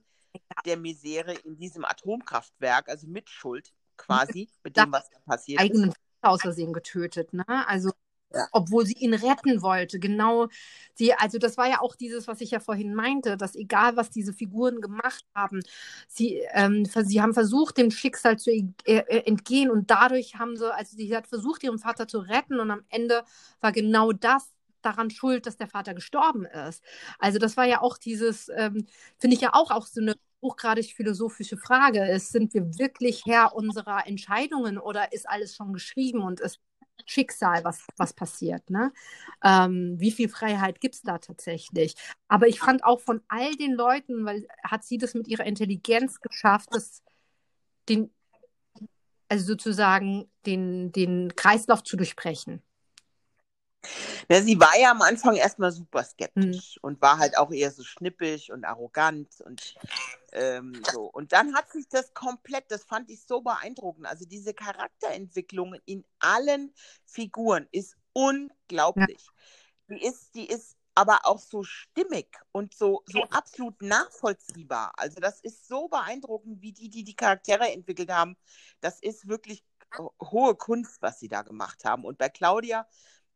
[0.64, 5.90] der Misere in diesem Atomkraftwerk, also mit Schuld quasi, mit dem, was da passiert eigenen
[5.90, 5.96] ist.
[6.22, 7.44] Aus Versehen getötet, ne?
[7.66, 7.90] Also.
[8.52, 9.98] Obwohl sie ihn retten wollte.
[9.98, 10.48] Genau,
[10.94, 14.10] sie, also das war ja auch dieses, was ich ja vorhin meinte, dass egal, was
[14.10, 15.60] diese Figuren gemacht haben,
[16.08, 20.72] sie, ähm, sie haben versucht, dem Schicksal zu äh, äh, entgehen und dadurch haben sie,
[20.74, 23.24] also sie hat versucht, ihren Vater zu retten und am Ende
[23.60, 24.50] war genau das
[24.82, 26.82] daran schuld, dass der Vater gestorben ist.
[27.18, 28.86] Also das war ja auch dieses, ähm,
[29.18, 33.54] finde ich ja auch, auch so eine hochgradig philosophische Frage ist, sind wir wirklich Herr
[33.54, 36.58] unserer Entscheidungen oder ist alles schon geschrieben und ist
[37.04, 38.68] Schicksal, was, was passiert.
[38.70, 38.92] Ne?
[39.42, 41.94] Ähm, wie viel Freiheit gibt es da tatsächlich?
[42.28, 46.20] Aber ich fand auch von all den Leuten, weil hat sie das mit ihrer Intelligenz
[46.20, 47.02] geschafft, das,
[47.88, 48.12] den,
[49.28, 52.62] also sozusagen den, den Kreislauf zu durchbrechen.
[54.28, 56.80] Ja, sie war ja am Anfang erstmal super skeptisch hm.
[56.82, 59.74] und war halt auch eher so schnippig und arrogant und
[60.32, 61.04] ähm, so.
[61.04, 64.06] Und dann hat sich das komplett, das fand ich so beeindruckend.
[64.06, 66.72] Also diese Charakterentwicklung in allen
[67.04, 69.26] Figuren ist unglaublich.
[69.88, 69.96] Ja.
[69.96, 74.92] Die ist, die ist aber auch so stimmig und so, so absolut nachvollziehbar.
[74.96, 78.36] Also das ist so beeindruckend, wie die, die die Charaktere entwickelt haben.
[78.80, 79.64] Das ist wirklich
[80.20, 82.04] hohe Kunst, was sie da gemacht haben.
[82.04, 82.86] Und bei Claudia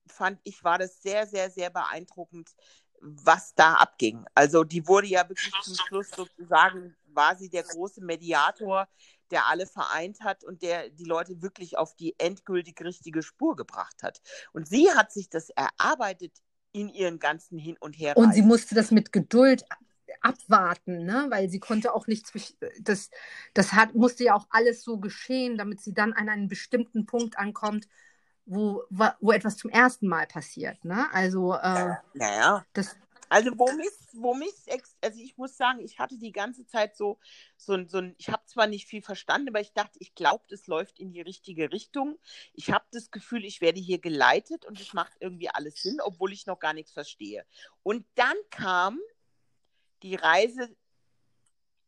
[0.07, 2.55] fand ich, war das sehr, sehr, sehr beeindruckend,
[3.01, 4.25] was da abging.
[4.35, 8.89] Also die wurde ja wirklich zum Schluss sozusagen, war sie der große Mediator,
[9.31, 14.03] der alle vereint hat und der die Leute wirklich auf die endgültig richtige Spur gebracht
[14.03, 14.21] hat.
[14.53, 16.33] Und sie hat sich das erarbeitet
[16.73, 18.17] in ihren ganzen Hin und Her.
[18.17, 19.65] Und sie musste das mit Geduld
[20.21, 21.27] abwarten, ne?
[21.31, 23.11] weil sie konnte auch nicht zwischen, das,
[23.55, 27.39] das hat, musste ja auch alles so geschehen, damit sie dann an einen bestimmten Punkt
[27.39, 27.89] ankommt,
[28.47, 28.85] wo,
[29.21, 30.85] wo etwas zum ersten Mal passiert.
[30.85, 31.07] Ne?
[31.13, 32.65] Also, äh, naja.
[32.73, 32.97] Das,
[33.29, 34.55] also wo mich, wo mich,
[35.01, 37.19] also ich muss sagen, ich hatte die ganze Zeit so,
[37.57, 40.69] so, so ein, ich habe zwar nicht viel verstanden, aber ich dachte, ich glaube, das
[40.69, 42.19] läuft in die richtige Richtung.
[42.55, 46.33] Ich habe das Gefühl, ich werde hier geleitet und es macht irgendwie alles Sinn, obwohl
[46.33, 47.45] ich noch gar nichts verstehe.
[47.83, 49.01] Und dann kam
[50.03, 50.69] die Reise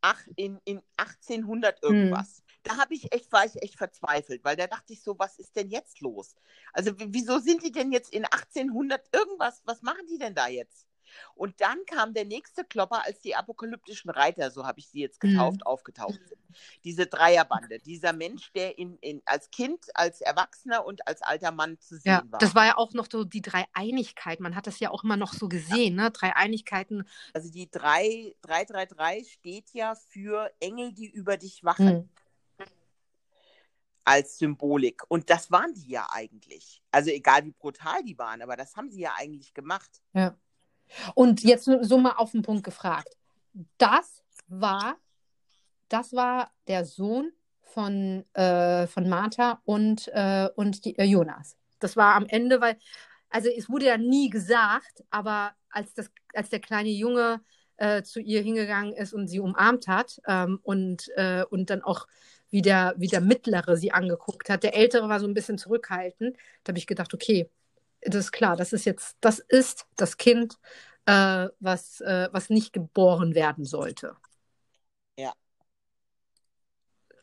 [0.00, 1.82] ach, in, in 1800 hm.
[1.82, 2.38] irgendwas.
[2.38, 2.44] Hm.
[2.62, 5.56] Da habe ich echt, war ich echt verzweifelt, weil da dachte ich so, was ist
[5.56, 6.34] denn jetzt los?
[6.72, 9.62] Also wieso sind die denn jetzt in 1800 irgendwas?
[9.64, 10.88] Was machen die denn da jetzt?
[11.34, 15.20] Und dann kam der nächste Klopper, als die apokalyptischen Reiter, so habe ich sie jetzt
[15.20, 15.66] getauft, mhm.
[15.66, 16.40] aufgetaucht sind.
[16.84, 21.78] Diese Dreierbande, dieser Mensch, der in, in, als Kind, als Erwachsener und als alter Mann
[21.78, 22.38] zu sehen ja, war.
[22.38, 24.40] Das war ja auch noch so die Dreieinigkeit.
[24.40, 26.04] Man hat das ja auch immer noch so gesehen, ja.
[26.04, 26.10] ne?
[26.10, 27.06] Dreieinigkeiten.
[27.34, 31.86] Also die 333 steht ja für Engel, die über dich wachen.
[31.86, 32.08] Mhm
[34.08, 35.02] als Symbolik.
[35.08, 36.82] Und das waren die ja eigentlich.
[36.90, 39.90] Also egal wie brutal die waren, aber das haben sie ja eigentlich gemacht.
[40.14, 40.34] Ja.
[41.14, 43.14] Und jetzt so mal auf den Punkt gefragt.
[43.76, 44.96] Das war,
[45.90, 51.58] das war der Sohn von, äh, von Martha und, äh, und die, äh, Jonas.
[51.78, 52.78] Das war am Ende, weil,
[53.28, 57.42] also es wurde ja nie gesagt, aber als, das, als der kleine Junge
[57.76, 62.06] äh, zu ihr hingegangen ist und sie umarmt hat ähm, und, äh, und dann auch
[62.50, 64.62] wie der, wie der Mittlere sie angeguckt hat.
[64.62, 66.36] Der Ältere war so ein bisschen zurückhaltend.
[66.64, 67.50] Da habe ich gedacht, okay,
[68.02, 70.58] das ist klar, das ist jetzt, das ist das Kind,
[71.06, 74.16] äh, was, äh, was nicht geboren werden sollte.
[75.16, 75.32] Ja.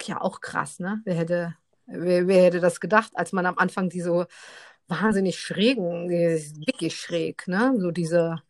[0.03, 1.01] Ja, auch krass, ne?
[1.05, 1.55] Wer hätte,
[1.87, 4.25] wer, wer hätte das gedacht, als man am Anfang die so
[4.87, 7.73] wahnsinnig schrägen, wirklich schräg, ne?
[7.79, 8.41] So diese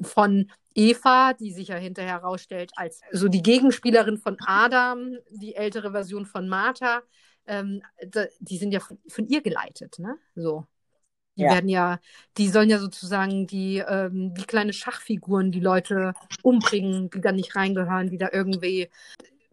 [0.00, 5.92] von Eva, die sich ja hinterher herausstellt als so die Gegenspielerin von Adam, die ältere
[5.92, 7.02] Version von Martha,
[7.46, 7.82] ähm,
[8.40, 10.16] die sind ja von, von, ihr geleitet, ne?
[10.34, 10.66] So.
[11.36, 11.54] Die ja.
[11.54, 11.98] werden ja,
[12.36, 16.12] die sollen ja sozusagen die, ähm, die kleine Schachfiguren, die Leute
[16.42, 18.90] umbringen, die da nicht reingehören, die da irgendwie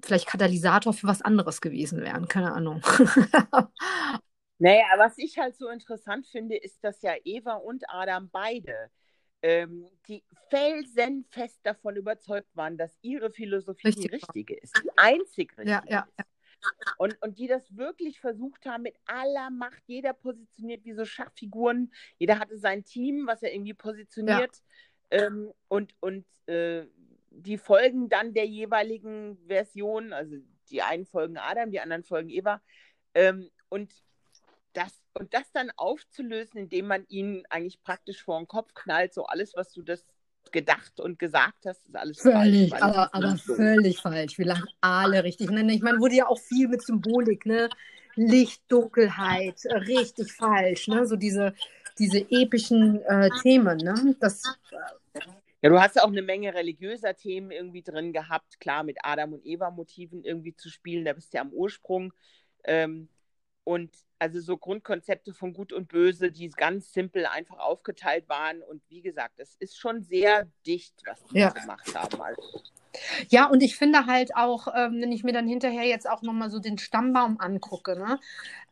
[0.01, 2.27] vielleicht Katalysator für was anderes gewesen wären.
[2.27, 2.81] Keine Ahnung.
[4.59, 8.91] naja, was ich halt so interessant finde, ist, dass ja Eva und Adam beide
[9.41, 14.05] ähm, die felsenfest davon überzeugt waren, dass ihre Philosophie Richtig.
[14.05, 16.25] die richtige ist, die einzig richtige ja, ja, ja.
[16.97, 19.81] Und, und die das wirklich versucht haben mit aller Macht.
[19.87, 21.93] Jeder positioniert wie so Schachfiguren.
[22.17, 24.61] Jeder hatte sein Team, was er irgendwie positioniert.
[25.11, 25.27] Ja.
[25.27, 26.85] Ähm, und und äh,
[27.29, 30.11] die folgen dann der jeweiligen Version.
[30.11, 30.35] Also
[30.69, 32.61] die einen folgen Adam, die anderen folgen Eva.
[33.13, 33.93] Ähm, und
[34.73, 39.25] das, und das dann aufzulösen, indem man ihnen eigentlich praktisch vor den Kopf knallt, so
[39.25, 40.05] alles, was du das
[40.51, 42.81] gedacht und gesagt hast, ist alles völlig, falsch.
[42.81, 44.37] Aber, aber völlig falsch.
[44.37, 45.49] Wir lachen alle richtig.
[45.49, 47.69] Ich meine, wurde ja auch viel mit Symbolik, ne?
[48.15, 51.05] Licht, Dunkelheit, richtig falsch, ne?
[51.05, 51.53] So diese,
[51.97, 54.15] diese epischen äh, Themen, ne?
[54.19, 54.43] Das,
[55.61, 59.45] ja, du hast auch eine Menge religiöser Themen irgendwie drin gehabt, klar, mit Adam und
[59.45, 62.13] Eva-Motiven irgendwie zu spielen, da bist du ja am Ursprung.
[62.63, 63.09] Ähm,
[63.65, 68.61] und also so Grundkonzepte von Gut und Böse, die ganz simpel einfach aufgeteilt waren.
[68.61, 71.49] Und wie gesagt, es ist schon sehr dicht, was die ja.
[71.49, 72.21] gemacht haben.
[72.21, 72.61] Also,
[73.29, 76.49] ja, und ich finde halt auch, ähm, wenn ich mir dann hinterher jetzt auch nochmal
[76.49, 78.19] so den Stammbaum angucke, ne?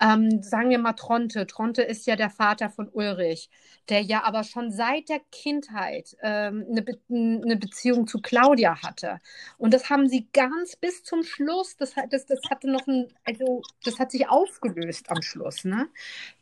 [0.01, 1.47] Ähm, sagen wir mal Tronte.
[1.47, 3.49] Tronte ist ja der Vater von Ulrich,
[3.89, 9.19] der ja aber schon seit der Kindheit ähm, eine, Be eine Beziehung zu Claudia hatte.
[9.57, 13.61] Und das haben sie ganz bis zum Schluss, das, das, das hatte noch ein, also
[13.83, 15.87] das hat sich aufgelöst am Schluss, ne?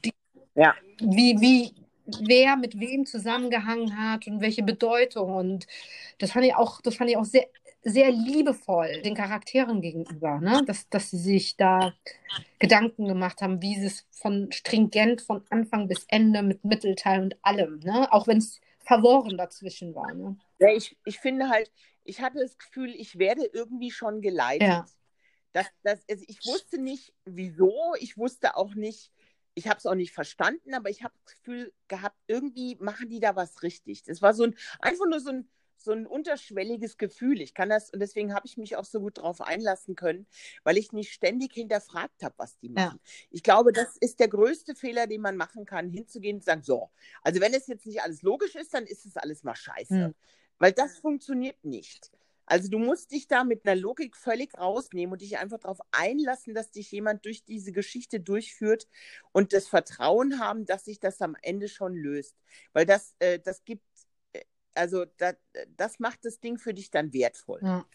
[0.04, 0.14] Die,
[0.56, 0.74] ja.
[1.00, 5.34] Wie, wie, wer mit wem zusammengehangen hat und welche Bedeutung.
[5.36, 5.68] Und
[6.20, 7.48] das fand ich auch, das fand ich auch sehr,
[7.88, 10.64] sehr liebevoll den Charakteren gegenüber, ne?
[10.66, 11.94] dass, dass sie sich da
[12.58, 17.38] Gedanken gemacht haben, wie sie es von stringent von Anfang bis Ende mit Mittelteil und
[17.44, 18.12] allem, ne?
[18.12, 20.12] auch wenn es verworren dazwischen war.
[20.16, 20.36] Ne?
[20.58, 21.72] Ja, ich, ich finde halt,
[22.04, 24.68] ich hatte das Gefühl, ich werde irgendwie schon geleitet.
[24.68, 24.86] Ja.
[25.54, 29.12] Das, das, also ich wusste nicht, wieso, ich wusste auch nicht,
[29.54, 33.20] ich habe es auch nicht verstanden, aber ich habe das Gefühl gehabt, irgendwie machen die
[33.20, 34.04] da was richtig.
[34.04, 37.42] Das war so ein, einfach nur so ein, so ein unterschwelliges Gefühl.
[37.42, 40.28] Ich kann das, und deswegen habe ich mich auch so gut darauf einlassen können,
[40.64, 43.00] weil ich nicht ständig hinterfragt habe, was die machen.
[43.04, 43.12] Ja.
[43.32, 46.64] Ich glaube, das ist der größte Fehler, den man machen kann, hinzugehen und zu sagen,
[46.64, 46.90] so,
[47.22, 50.06] also wenn es jetzt nicht alles logisch ist, dann ist es alles mal scheiße.
[50.06, 50.16] Hm.
[50.58, 52.12] Weil das funktioniert nicht.
[52.48, 56.54] Also du musst dich da mit einer Logik völlig rausnehmen und dich einfach darauf einlassen,
[56.54, 58.88] dass dich jemand durch diese Geschichte durchführt
[59.32, 62.36] und das Vertrauen haben, dass sich das am Ende schon löst.
[62.74, 63.84] Weil das, äh, das gibt,
[64.76, 65.34] also da,
[65.78, 67.60] das macht das Ding für dich dann wertvoll.
[67.64, 67.86] Ja.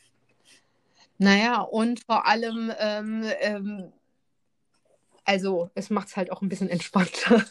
[1.18, 3.92] Naja, und vor allem, ähm, ähm,
[5.24, 7.44] also es macht es halt auch ein bisschen entspannter.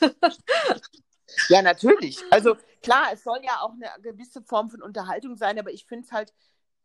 [1.49, 2.19] ja, natürlich.
[2.31, 6.05] Also klar, es soll ja auch eine gewisse Form von Unterhaltung sein, aber ich finde
[6.05, 6.33] es halt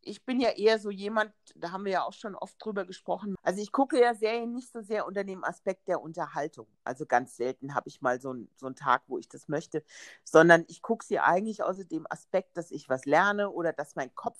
[0.07, 3.35] ich bin ja eher so jemand, da haben wir ja auch schon oft drüber gesprochen.
[3.43, 6.67] Also ich gucke ja Serien nicht so sehr unter dem Aspekt der Unterhaltung.
[6.85, 9.85] Also ganz selten habe ich mal so, ein, so einen Tag, wo ich das möchte,
[10.23, 14.15] sondern ich gucke sie eigentlich aus dem Aspekt, dass ich was lerne oder dass mein
[14.15, 14.39] Kopf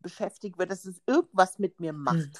[0.00, 2.16] beschäftigt wird, dass es irgendwas mit mir macht.
[2.16, 2.32] Mhm.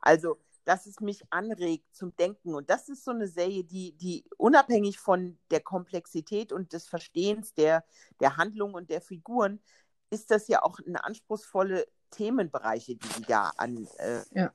[0.00, 2.54] Also dass es mich anregt zum Denken.
[2.54, 7.54] Und das ist so eine Serie, die, die unabhängig von der Komplexität und des Verstehens
[7.54, 7.84] der,
[8.20, 9.60] der Handlung und der Figuren
[10.10, 14.52] ist das ja auch eine anspruchsvolle Themenbereiche, die sie da an äh, ja.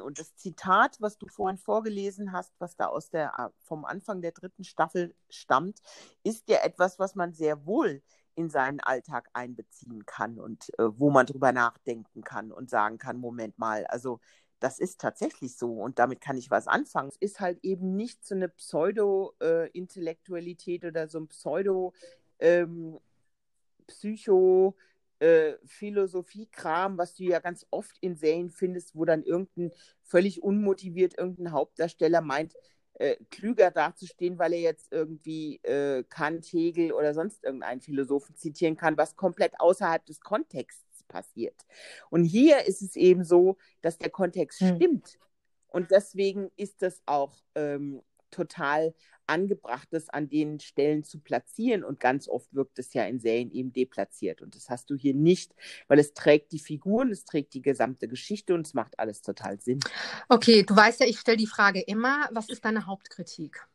[0.00, 4.22] Und das Zitat, was du vorhin vorgelesen hast, was da aus der äh, vom Anfang
[4.22, 5.80] der dritten Staffel stammt,
[6.22, 8.00] ist ja etwas, was man sehr wohl
[8.36, 13.18] in seinen Alltag einbeziehen kann und äh, wo man drüber nachdenken kann und sagen kann,
[13.18, 14.20] Moment mal, also
[14.60, 17.08] das ist tatsächlich so und damit kann ich was anfangen.
[17.08, 21.94] Es ist halt eben nicht so eine Pseudo-Intellektualität äh, oder so ein Pseudo-
[22.38, 23.00] ähm,
[23.88, 24.76] Psycho-
[25.20, 29.72] äh, Philosophie-Kram, was du ja ganz oft in Serien findest, wo dann irgendein
[30.02, 32.54] völlig unmotiviert irgendein Hauptdarsteller meint,
[32.94, 38.76] äh, klüger dazustehen, weil er jetzt irgendwie äh, Kant, Hegel oder sonst irgendeinen Philosophen zitieren
[38.76, 41.66] kann, was komplett außerhalb des Kontexts passiert.
[42.10, 44.76] Und hier ist es eben so, dass der Kontext hm.
[44.76, 45.18] stimmt.
[45.68, 48.94] Und deswegen ist das auch ähm, total
[49.28, 51.84] angebrachtes an den Stellen zu platzieren.
[51.84, 54.42] Und ganz oft wirkt es ja in Serien eben deplatziert.
[54.42, 55.54] Und das hast du hier nicht,
[55.86, 59.60] weil es trägt die Figuren, es trägt die gesamte Geschichte und es macht alles total
[59.60, 59.80] Sinn.
[60.28, 63.66] Okay, du weißt ja, ich stelle die Frage immer, was ist deine Hauptkritik?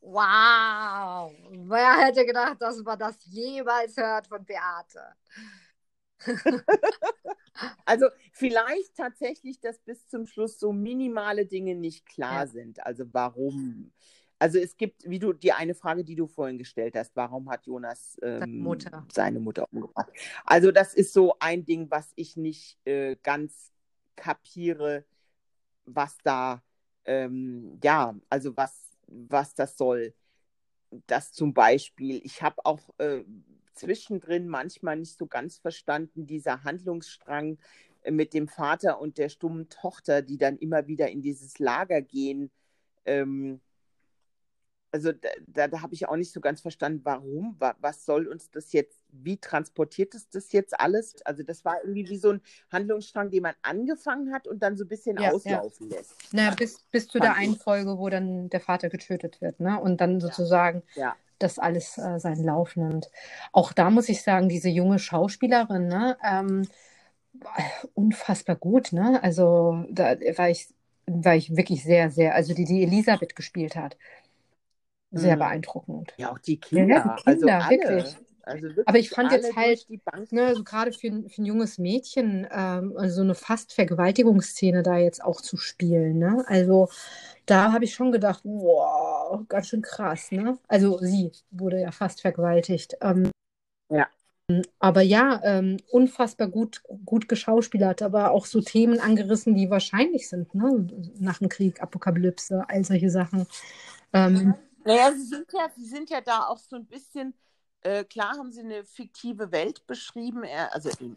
[0.00, 5.14] Wow, wer hätte gedacht, dass man das jemals hört von Beate?
[7.84, 12.46] also vielleicht tatsächlich, dass bis zum Schluss so minimale Dinge nicht klar ja.
[12.46, 12.84] sind.
[12.84, 13.92] Also warum?
[14.38, 17.66] Also es gibt, wie du die eine Frage, die du vorhin gestellt hast, warum hat
[17.66, 19.04] Jonas ähm, Mutter.
[19.12, 20.12] seine Mutter umgebracht?
[20.44, 23.72] Also das ist so ein Ding, was ich nicht äh, ganz
[24.14, 25.04] kapiere,
[25.86, 26.62] was da,
[27.04, 30.14] ähm, ja, also was, was das soll.
[31.06, 33.24] Das zum Beispiel, ich habe auch äh,
[33.78, 37.58] zwischendrin manchmal nicht so ganz verstanden, dieser Handlungsstrang
[38.02, 42.02] äh, mit dem Vater und der stummen Tochter, die dann immer wieder in dieses Lager
[42.02, 42.50] gehen.
[43.04, 43.60] Ähm,
[44.90, 48.26] also da, da, da habe ich auch nicht so ganz verstanden, warum, wa, was soll
[48.26, 51.14] uns das jetzt, wie transportiert es das jetzt alles?
[51.26, 52.40] Also das war irgendwie wie so ein
[52.72, 55.98] Handlungsstrang, den man angefangen hat und dann so ein bisschen ja, auslaufen ja.
[55.98, 56.32] lässt.
[56.32, 59.78] Naja, bis, bis zu der einen Folge, wo dann der Vater getötet wird, ne?
[59.78, 63.10] Und dann sozusagen ja das alles äh, seinen Lauf nimmt.
[63.52, 66.62] Auch da muss ich sagen, diese junge Schauspielerin, ne, ähm,
[67.94, 69.22] unfassbar gut, ne?
[69.22, 70.68] Also da war ich,
[71.06, 73.96] war ich wirklich sehr, sehr, also die, die Elisabeth gespielt hat,
[75.10, 75.40] sehr mhm.
[75.40, 76.14] beeindruckend.
[76.16, 78.16] Ja, auch die Kinder, ja, die Kinder also wirklich.
[78.48, 79.86] Also Aber ich fand jetzt halt,
[80.30, 85.22] ne, so gerade für, für ein junges Mädchen, ähm, so eine fast Vergewaltigungsszene da jetzt
[85.22, 86.18] auch zu spielen.
[86.18, 86.44] Ne?
[86.46, 86.88] Also
[87.46, 90.32] da habe ich schon gedacht, wow, ganz schön krass.
[90.32, 90.58] Ne?
[90.66, 92.96] Also sie wurde ja fast vergewaltigt.
[93.02, 93.30] Ähm,
[93.90, 94.06] ja.
[94.78, 100.54] Aber ja, ähm, unfassbar gut, gut geschauspielert, aber auch so Themen angerissen, die wahrscheinlich sind,
[100.54, 100.86] ne?
[101.18, 103.46] Nach dem Krieg, Apokalypse, all solche Sachen.
[104.14, 104.54] Ähm,
[104.86, 107.34] naja, sie sind ja, sie sind ja da auch so ein bisschen
[107.82, 110.44] äh, klar haben sie eine fiktive Welt beschrieben.
[110.72, 111.16] Also in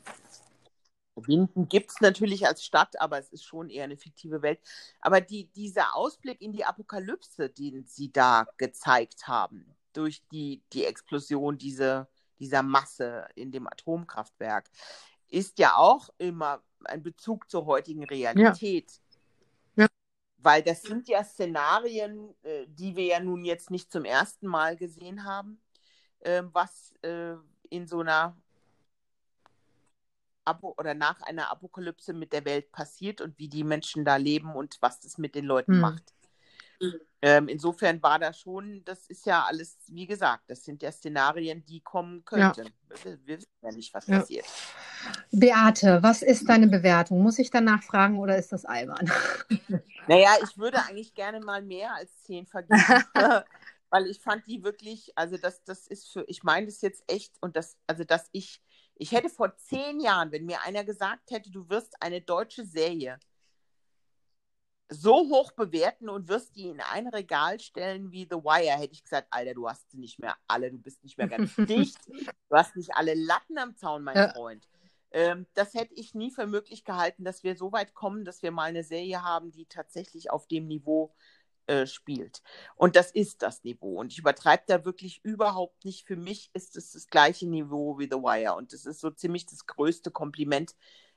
[1.16, 4.60] Winden gibt es natürlich als Stadt, aber es ist schon eher eine fiktive Welt.
[5.00, 10.86] Aber die, dieser Ausblick in die Apokalypse, den sie da gezeigt haben, durch die, die
[10.86, 12.08] Explosion diese,
[12.40, 14.70] dieser Masse in dem Atomkraftwerk,
[15.28, 18.92] ist ja auch immer ein Bezug zur heutigen Realität.
[19.76, 19.84] Ja.
[19.84, 19.88] Ja.
[20.38, 24.76] Weil das sind ja Szenarien, äh, die wir ja nun jetzt nicht zum ersten Mal
[24.76, 25.62] gesehen haben
[26.22, 27.36] äh, was äh,
[27.70, 28.38] in so einer
[30.46, 34.56] Apo oder nach einer Apokalypse mit der Welt passiert und wie die Menschen da leben
[34.56, 35.80] und was das mit den Leuten hm.
[35.82, 36.14] macht.
[37.22, 41.64] Ähm, insofern war da schon, das ist ja alles, wie gesagt, das sind ja Szenarien,
[41.64, 42.66] die kommen könnten.
[42.66, 43.04] Ja.
[43.04, 44.20] Wir, wir, wissen ja nicht, was ja.
[44.20, 44.46] passiert.
[45.32, 47.22] Beate, was ist deine Bewertung?
[47.22, 49.12] Muss ich danach fragen oder ist das albern?
[50.08, 52.82] Naja, ich würde eigentlich gerne mal mehr als zehn vergeben.
[53.92, 57.36] weil ich fand die wirklich, also das, das ist für, ich meine das jetzt echt
[57.42, 58.64] und das, also dass ich,
[58.96, 63.20] ich hätte vor zehn Jahren, wenn mir einer gesagt hätte, du wirst eine deutsche Serie
[64.88, 69.04] so hoch bewerten und wirst die in ein Regal stellen wie The Wire, hätte ich
[69.04, 72.56] gesagt, Alter, du hast sie nicht mehr alle, du bist nicht mehr ganz dicht, du
[72.56, 74.34] hast nicht alle Latten am Zaun, mein ja.
[74.34, 74.68] Freund.
[75.12, 78.52] Ähm, das hätte ich nie für möglich gehalten, dass wir so weit kommen, dass wir
[78.52, 81.14] mal eine Serie haben, die tatsächlich auf dem Niveau
[81.68, 82.42] äh, spielt.
[82.76, 84.00] Und das ist das Niveau.
[84.00, 86.06] Und ich übertreibe da wirklich überhaupt nicht.
[86.06, 88.56] Für mich ist es das gleiche Niveau wie The Wire.
[88.56, 90.76] Und das ist so ziemlich das größte Kompliment,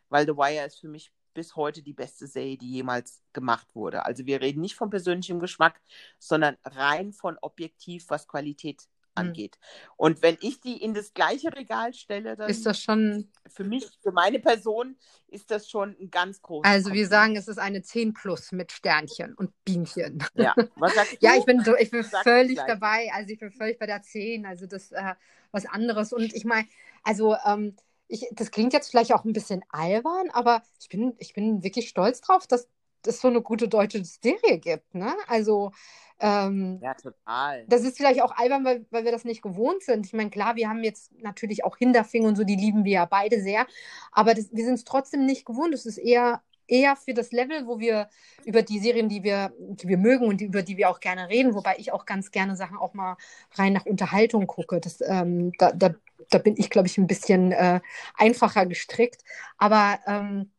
[0.09, 4.07] weil The Wire ist für mich bis heute die beste Serie, die jemals gemacht wurde.
[4.07, 5.80] Also wir reden nicht von persönlichem Geschmack,
[6.18, 8.88] sondern rein von objektiv, was Qualität.
[9.14, 9.56] Angeht.
[9.58, 9.92] Mhm.
[9.96, 13.86] Und wenn ich die in das gleiche Regal stelle, dann ist das schon für mich,
[14.02, 14.96] für meine Person,
[15.28, 16.70] ist das schon ein ganz großes.
[16.70, 20.24] Also wir sagen, es ist eine 10 plus mit Sternchen und Bienchen.
[20.34, 21.26] Ja, was sagst du?
[21.26, 23.10] ja, ich bin, ich bin völlig dabei.
[23.12, 24.46] Also ich bin völlig bei der 10.
[24.46, 25.14] Also das äh,
[25.50, 26.12] was anderes.
[26.12, 26.68] Und ich meine,
[27.02, 27.76] also ähm,
[28.08, 31.88] ich, das klingt jetzt vielleicht auch ein bisschen albern, aber ich bin, ich bin wirklich
[31.88, 32.68] stolz drauf, dass
[33.07, 34.94] es so eine gute deutsche Serie gibt.
[34.94, 35.14] Ne?
[35.26, 35.72] Also,
[36.20, 37.64] ähm, ja, total.
[37.66, 40.07] Das ist vielleicht auch albern, weil, weil wir das nicht gewohnt sind.
[40.07, 43.05] Ich meine, klar, wir haben jetzt natürlich auch Hinterfing und so, die lieben wir ja
[43.05, 43.66] beide sehr,
[44.12, 45.74] aber das, wir sind es trotzdem nicht gewohnt.
[45.74, 48.09] Es ist eher eher für das Level, wo wir
[48.44, 51.28] über die Serien, die wir, die wir mögen und die, über die wir auch gerne
[51.28, 53.16] reden, wobei ich auch ganz gerne Sachen auch mal
[53.52, 54.80] rein nach Unterhaltung gucke.
[54.80, 55.94] Das, ähm, da, da,
[56.30, 57.80] da bin ich, glaube ich, ein bisschen äh,
[58.16, 59.22] einfacher gestrickt.
[59.59, 60.50] Aber, ähm,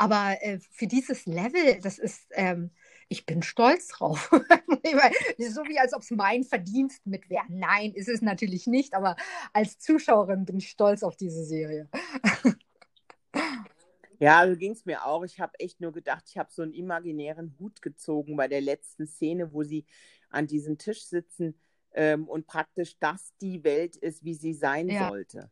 [0.00, 2.70] aber äh, für dieses Level, das ist, ähm,
[3.10, 4.30] ich bin stolz drauf.
[4.32, 7.44] so wie als ob es mein Verdienst mit wäre.
[7.50, 9.14] Nein, ist es natürlich nicht, aber
[9.52, 11.88] als Zuschauerin bin ich stolz auf diese Serie.
[14.22, 15.24] Ja, so ging es mir auch.
[15.24, 19.06] Ich habe echt nur gedacht, ich habe so einen imaginären Hut gezogen bei der letzten
[19.06, 19.86] Szene, wo sie
[20.28, 21.58] an diesem Tisch sitzen
[21.92, 25.08] ähm, und praktisch das die Welt ist, wie sie sein ja.
[25.08, 25.50] sollte.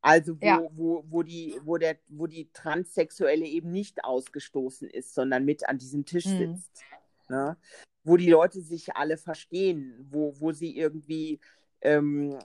[0.00, 0.62] Also wo, ja.
[0.72, 5.78] wo, wo, die, wo, der, wo die Transsexuelle eben nicht ausgestoßen ist, sondern mit an
[5.78, 6.38] diesem Tisch mhm.
[6.38, 6.82] sitzt.
[7.28, 7.56] Ne?
[8.04, 11.40] Wo die Leute sich alle verstehen, wo, wo sie irgendwie
[11.80, 12.38] ähm,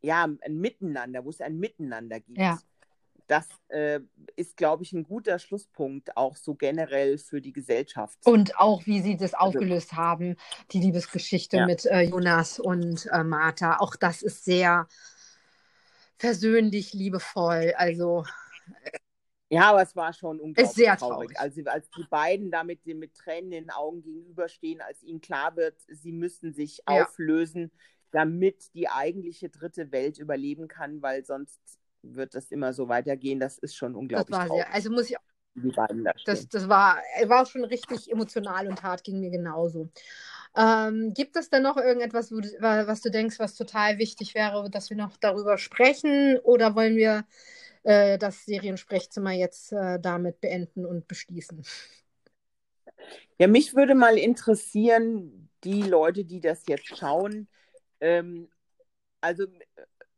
[0.00, 2.38] ja, ein Miteinander, wo es ein Miteinander gibt.
[2.38, 2.58] Ja
[3.26, 4.00] das äh,
[4.36, 8.18] ist, glaube ich, ein guter Schlusspunkt auch so generell für die Gesellschaft.
[8.24, 10.36] Und auch, wie Sie das also aufgelöst also, haben,
[10.72, 11.66] die Liebesgeschichte ja.
[11.66, 13.78] mit äh, Jonas und äh, Martha.
[13.78, 14.86] Auch das ist sehr
[16.24, 17.74] persönlich, liebevoll.
[17.76, 18.24] Also.
[19.50, 21.32] Ja, aber es war schon unglaublich ist sehr traurig.
[21.34, 21.38] traurig.
[21.38, 25.54] Also als die beiden da mit, mit Tränen in den Augen gegenüberstehen, als ihnen klar
[25.56, 27.04] wird, sie müssen sich ja.
[27.04, 27.70] auflösen,
[28.10, 31.60] damit die eigentliche dritte Welt überleben kann, weil sonst
[32.02, 33.38] wird das immer so weitergehen.
[33.38, 34.36] Das ist schon unglaublich.
[34.36, 35.22] Das war sehr, also muss ich auch.
[35.56, 39.88] Die beiden da das, das war, war schon richtig emotional und hart, ging mir genauso.
[40.56, 44.90] Ähm, gibt es denn noch irgendetwas, du, was du denkst, was total wichtig wäre, dass
[44.90, 46.38] wir noch darüber sprechen?
[46.38, 47.24] Oder wollen wir
[47.82, 51.64] äh, das Seriensprechzimmer jetzt äh, damit beenden und beschließen?
[53.38, 57.48] Ja, mich würde mal interessieren, die Leute, die das jetzt schauen,
[58.00, 58.48] ähm,
[59.20, 59.46] also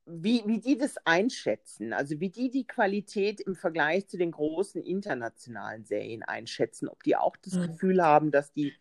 [0.06, 4.82] wie, wie die das einschätzen, also wie die die Qualität im Vergleich zu den großen
[4.82, 7.68] internationalen Serien einschätzen, ob die auch das mhm.
[7.68, 8.74] Gefühl haben, dass die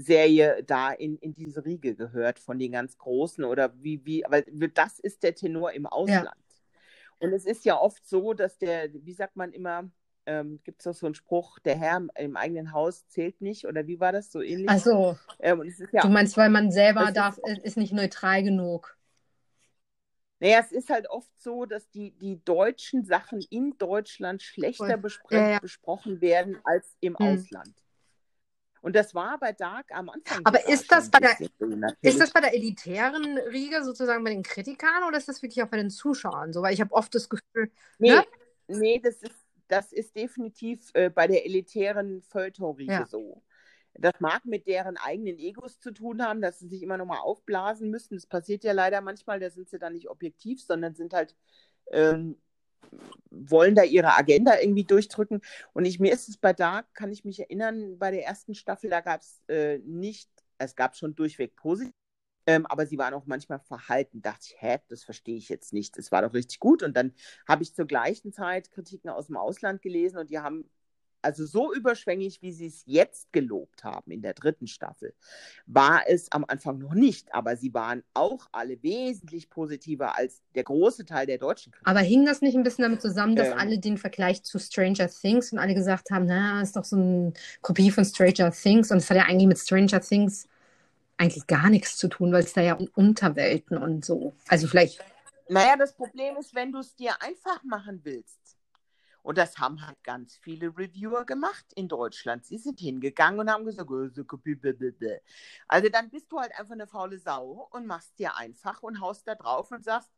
[0.00, 4.42] Serie da in, in diese Riege gehört von den ganz Großen oder wie, wie, aber
[4.42, 6.26] das ist der Tenor im Ausland.
[6.26, 7.16] Ja.
[7.20, 9.90] Und es ist ja oft so, dass der, wie sagt man immer,
[10.26, 13.86] ähm, gibt es doch so einen Spruch, der Herr im eigenen Haus zählt nicht oder
[13.86, 14.68] wie war das so ähnlich?
[14.68, 18.96] Also, ähm, ja, du meinst, weil man selber darf, ist, ist nicht neutral genug.
[20.40, 25.50] Naja, es ist halt oft so, dass die, die deutschen Sachen in Deutschland schlechter ja,
[25.50, 25.58] ja.
[25.58, 27.26] besprochen werden als im hm.
[27.26, 27.74] Ausland.
[28.82, 30.40] Und das war bei Dark am Anfang.
[30.44, 31.36] Aber ist das, bei der,
[32.00, 35.68] ist das bei der elitären Riege sozusagen bei den Kritikern oder ist das wirklich auch
[35.68, 36.62] bei den Zuschauern so?
[36.62, 37.70] Weil ich habe oft das Gefühl.
[37.98, 38.24] Nee, ne?
[38.68, 43.06] nee das, ist, das ist definitiv äh, bei der elitären Feuilleton-Riege ja.
[43.06, 43.42] so.
[43.94, 47.18] Das mag mit deren eigenen Egos zu tun haben, dass sie sich immer noch mal
[47.18, 48.14] aufblasen müssen.
[48.14, 51.34] Das passiert ja leider manchmal, da sind sie dann nicht objektiv, sondern sind halt,
[51.90, 52.36] ähm,
[53.30, 55.40] wollen da ihre Agenda irgendwie durchdrücken.
[55.72, 58.90] Und ich, mir ist es bei Dark, kann ich mich erinnern, bei der ersten Staffel,
[58.90, 61.92] da gab es äh, nicht, es gab schon durchweg positiv,
[62.46, 64.22] ähm, aber sie waren auch manchmal verhalten.
[64.22, 65.98] Dachte ich, hä, das verstehe ich jetzt nicht.
[65.98, 66.82] Es war doch richtig gut.
[66.82, 67.12] Und dann
[67.46, 70.64] habe ich zur gleichen Zeit Kritiken aus dem Ausland gelesen und die haben
[71.22, 75.14] also so überschwänglich, wie sie es jetzt gelobt haben in der dritten Staffel,
[75.66, 77.32] war es am Anfang noch nicht.
[77.34, 81.72] Aber sie waren auch alle wesentlich positiver als der große Teil der deutschen.
[81.84, 85.08] Aber hing das nicht ein bisschen damit zusammen, dass ähm, alle den Vergleich zu Stranger
[85.08, 88.98] Things und alle gesagt haben, na, ist doch so eine Kopie von Stranger Things und
[88.98, 90.48] es hat ja eigentlich mit Stranger Things
[91.16, 94.34] eigentlich gar nichts zu tun, weil es da ja um Unterwelten und so.
[94.46, 95.04] Also vielleicht.
[95.48, 98.57] Naja, das Problem ist, wenn du es dir einfach machen willst,
[99.28, 102.46] und das haben halt ganz viele Reviewer gemacht in Deutschland.
[102.46, 105.20] Sie sind hingegangen und haben gesagt, äh,
[105.68, 109.28] also dann bist du halt einfach eine faule Sau und machst dir einfach und haust
[109.28, 110.08] da drauf und sagst,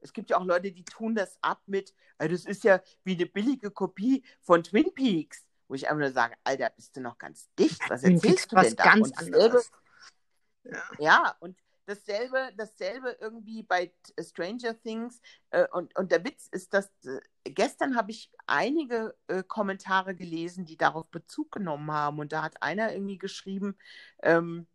[0.00, 3.12] es gibt ja auch Leute, die tun das ab mit, also das ist ja wie
[3.16, 7.18] eine billige Kopie von Twin Peaks, wo ich einfach nur sage, Alter, bist du noch
[7.18, 7.82] ganz dicht?
[7.90, 8.84] Was erzählst du denn da?
[8.84, 9.70] Ganz und anderes.
[10.64, 10.82] Ja.
[10.98, 15.20] ja, und dasselbe, dasselbe irgendwie bei Stranger Things.
[15.50, 20.66] Äh, und, und der Witz ist, dass äh, gestern habe ich einige äh, Kommentare gelesen,
[20.66, 22.18] die darauf Bezug genommen haben.
[22.18, 23.76] Und da hat einer irgendwie geschrieben,
[24.22, 24.66] ähm,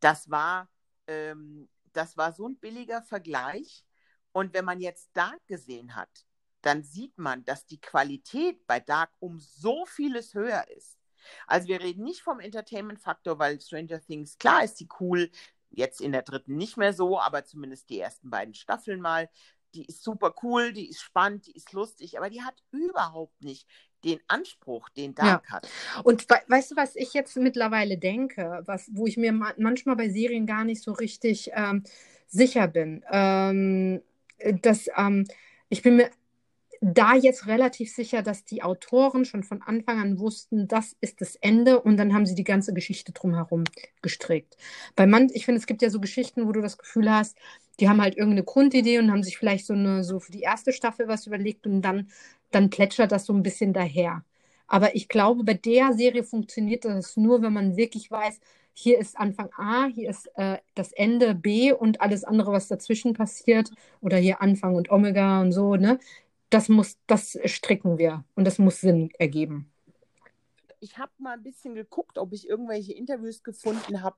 [0.00, 0.68] das war,
[1.06, 3.84] ähm, das war so ein billiger Vergleich.
[4.32, 6.26] Und wenn man jetzt Dark gesehen hat,
[6.62, 10.96] dann sieht man, dass die Qualität bei Dark um so vieles höher ist.
[11.46, 15.30] Also wir reden nicht vom Entertainment-Faktor, weil Stranger Things, klar ist sie cool,
[15.72, 19.28] jetzt in der dritten nicht mehr so, aber zumindest die ersten beiden Staffeln mal.
[19.74, 23.66] Die ist super cool, die ist spannend, die ist lustig, aber die hat überhaupt nicht
[24.04, 25.52] den Anspruch, den Dark ja.
[25.54, 25.68] hat.
[26.04, 29.96] Und we weißt du, was ich jetzt mittlerweile denke, was, wo ich mir ma manchmal
[29.96, 31.84] bei Serien gar nicht so richtig ähm,
[32.26, 34.02] sicher bin, ähm,
[34.60, 35.26] dass ähm,
[35.68, 36.10] ich bin mir
[36.84, 41.36] da jetzt relativ sicher, dass die Autoren schon von Anfang an wussten, das ist das
[41.36, 43.64] Ende und dann haben sie die ganze Geschichte drumherum
[44.02, 44.56] gestrickt.
[44.96, 47.38] Bei man, ich finde, es gibt ja so Geschichten, wo du das Gefühl hast,
[47.78, 50.72] die haben halt irgendeine Grundidee und haben sich vielleicht so eine, so für die erste
[50.72, 52.08] Staffel was überlegt und dann,
[52.50, 54.24] dann plätschert das so ein bisschen daher.
[54.66, 58.40] Aber ich glaube, bei der Serie funktioniert das nur, wenn man wirklich weiß,
[58.74, 63.12] hier ist Anfang A, hier ist äh, das Ende B und alles andere, was dazwischen
[63.12, 63.70] passiert,
[64.00, 65.98] oder hier Anfang und Omega und so, ne?
[66.52, 69.72] Das muss, das stricken wir und das muss Sinn ergeben.
[70.80, 74.16] Ich habe mal ein bisschen geguckt, ob ich irgendwelche Interviews gefunden habe,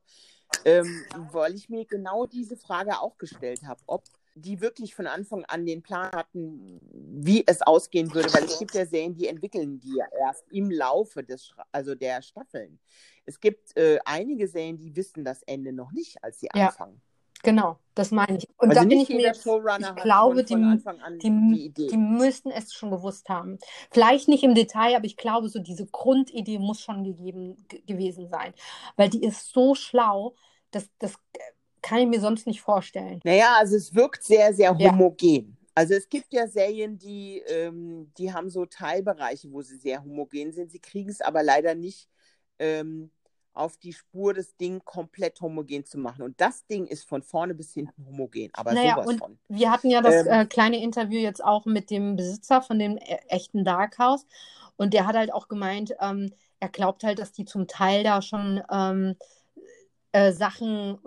[0.64, 4.04] ähm, weil ich mir genau diese Frage auch gestellt habe, ob
[4.34, 8.74] die wirklich von Anfang an den Plan hatten, wie es ausgehen würde, weil es gibt
[8.74, 12.80] ja Serien, die entwickeln die ja erst im Laufe des, also der Staffeln.
[13.26, 16.68] Es gibt äh, einige Serien, die wissen das Ende noch nicht, als sie ja.
[16.68, 17.00] anfangen.
[17.44, 18.48] Genau, das meine ich.
[18.56, 20.54] Und also da bin ich mir, ich glaube, die,
[21.22, 23.58] die, die, die, müssten es schon gewusst haben.
[23.90, 28.54] Vielleicht nicht im Detail, aber ich glaube, so diese Grundidee muss schon gegeben gewesen sein.
[28.96, 30.34] Weil die ist so schlau,
[30.70, 31.14] dass das
[31.82, 33.20] kann ich mir sonst nicht vorstellen.
[33.24, 35.28] Naja, also es wirkt sehr, sehr homogen.
[35.28, 35.42] Ja.
[35.74, 40.52] Also es gibt ja Serien, die, ähm, die haben so Teilbereiche, wo sie sehr homogen
[40.52, 40.70] sind.
[40.70, 42.08] Sie kriegen es aber leider nicht
[42.58, 43.10] ähm,
[43.54, 46.22] auf die Spur das Ding komplett homogen zu machen.
[46.22, 49.38] Und das Ding ist von vorne bis hinten homogen, aber naja, sowas und von.
[49.48, 52.98] Wir hatten ja das ähm, äh, kleine Interview jetzt auch mit dem Besitzer von dem
[52.98, 54.26] äh, echten Dark House
[54.76, 58.22] und der hat halt auch gemeint, ähm, er glaubt halt, dass die zum Teil da
[58.22, 59.16] schon ähm,
[60.12, 60.98] äh, Sachen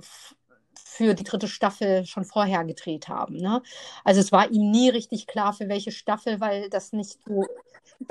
[0.75, 3.37] für die dritte Staffel schon vorher gedreht haben.
[3.37, 3.61] Ne?
[4.03, 7.45] Also es war ihm nie richtig klar, für welche Staffel, weil das nicht so,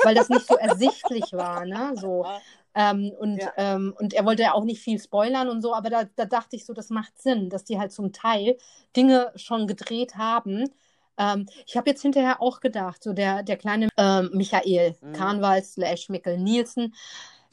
[0.05, 1.65] weil das nicht so ersichtlich war.
[1.65, 1.95] Ne?
[1.97, 2.25] So,
[2.77, 3.53] ähm, und, ja.
[3.57, 6.57] ähm, und er wollte ja auch nicht viel spoilern und so, aber da, da, dachte
[6.57, 8.59] ich so, das macht Sinn, dass die halt zum Teil
[8.95, 10.69] Dinge schon gedreht haben.
[11.17, 15.13] Ähm, ich habe jetzt hinterher auch gedacht, so der, der kleine ähm, Michael mhm.
[15.15, 16.95] Karnwald slash Mikkel Nielsen,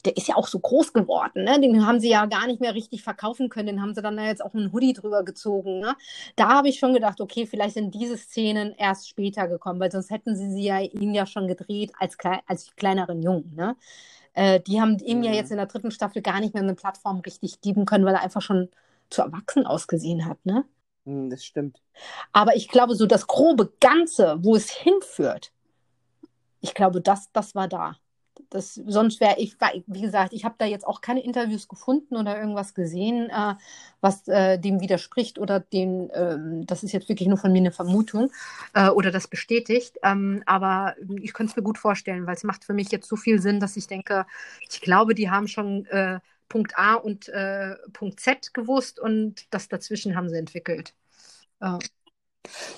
[0.04, 1.58] der ist ja auch so groß geworden, ne?
[1.58, 3.68] Den haben sie ja gar nicht mehr richtig verkaufen können.
[3.68, 5.78] Den haben sie dann ja jetzt auch einen Hoodie drüber gezogen.
[5.78, 5.96] Ne?
[6.36, 10.10] Da habe ich schon gedacht, okay, vielleicht sind diese Szenen erst später gekommen, weil sonst
[10.10, 13.54] hätten sie sie ja ihn ja schon gedreht als, als kleineren Jungen.
[13.56, 13.76] Ne?
[14.34, 15.24] Äh, die haben ihm mhm.
[15.24, 18.14] ja jetzt in der dritten Staffel gar nicht mehr eine Plattform richtig geben können, weil
[18.14, 18.68] er einfach schon
[19.10, 20.64] zu erwachsen ausgesehen hat, ne?
[21.04, 21.80] Mhm, das stimmt.
[22.32, 25.52] Aber ich glaube, so das grobe Ganze, wo es hinführt,
[26.60, 27.96] ich glaube, das, das war da.
[28.54, 29.56] Das, sonst wäre ich,
[29.88, 33.54] wie gesagt, ich habe da jetzt auch keine Interviews gefunden oder irgendwas gesehen, äh,
[34.00, 37.72] was äh, dem widerspricht oder den, äh, das ist jetzt wirklich nur von mir eine
[37.72, 38.30] Vermutung
[38.72, 39.98] äh, oder das bestätigt.
[40.04, 43.16] Ähm, aber ich könnte es mir gut vorstellen, weil es macht für mich jetzt so
[43.16, 44.24] viel Sinn, dass ich denke,
[44.70, 49.68] ich glaube, die haben schon äh, Punkt A und äh, Punkt Z gewusst und das
[49.68, 50.94] dazwischen haben sie entwickelt.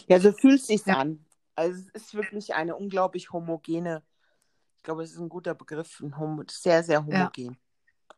[0.08, 0.96] Ja, so fühlt es sich ja.
[0.96, 1.22] an.
[1.54, 4.02] Also es ist wirklich eine unglaublich homogene
[4.86, 7.44] glaube, es ist ein guter Begriff, ein Homo sehr, sehr homogen.
[7.44, 7.58] Ja.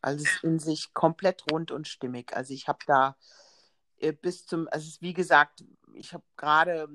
[0.00, 2.36] Also in sich komplett rund und stimmig.
[2.36, 3.16] Also ich habe da
[3.96, 5.64] äh, bis zum, also wie gesagt,
[5.94, 6.88] ich habe gerade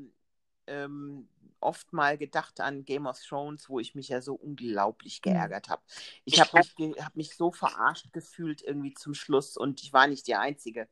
[0.67, 1.27] ähm,
[1.59, 5.31] oft mal gedacht an Game of Thrones, wo ich mich ja so unglaublich mhm.
[5.31, 5.81] geärgert habe.
[6.23, 10.27] Ich habe mich, hab mich so verarscht gefühlt irgendwie zum Schluss und ich war nicht
[10.27, 10.87] die Einzige.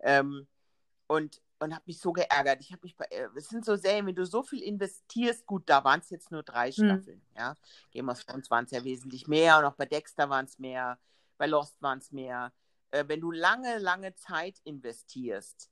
[0.00, 0.48] Ähm,
[1.06, 2.60] und und habe mich so geärgert.
[2.60, 5.62] Ich habe mich bei, äh, es sind so Serien, wenn du so viel investierst, gut,
[5.66, 6.72] da waren es jetzt nur drei hm.
[6.72, 7.36] Staffeln, mhm.
[7.38, 7.56] ja.
[7.90, 10.98] Game of Thrones waren es ja wesentlich mehr und auch bei Dexter waren es mehr,
[11.38, 12.52] bei Lost waren es mehr.
[12.90, 15.70] äh, wenn du lange, lange Zeit investierst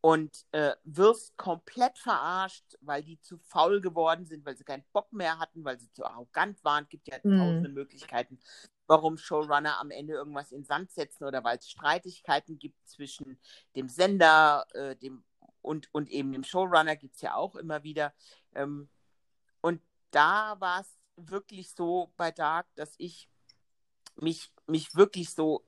[0.00, 5.12] und äh, wirst komplett verarscht, weil die zu faul geworden sind, weil sie keinen Bock
[5.12, 7.38] mehr hatten, weil sie zu arrogant waren, gibt ja mhm.
[7.38, 8.40] tausende Möglichkeiten,
[8.88, 13.38] warum Showrunner am Ende irgendwas in Sand setzen oder weil es Streitigkeiten gibt zwischen
[13.76, 15.24] dem Sender äh, dem,
[15.62, 18.12] und, und eben dem Showrunner, gibt es ja auch immer wieder.
[18.54, 18.88] Ähm,
[19.60, 23.28] und da war es wirklich so bei Dark, dass ich
[24.16, 25.64] mich, mich wirklich so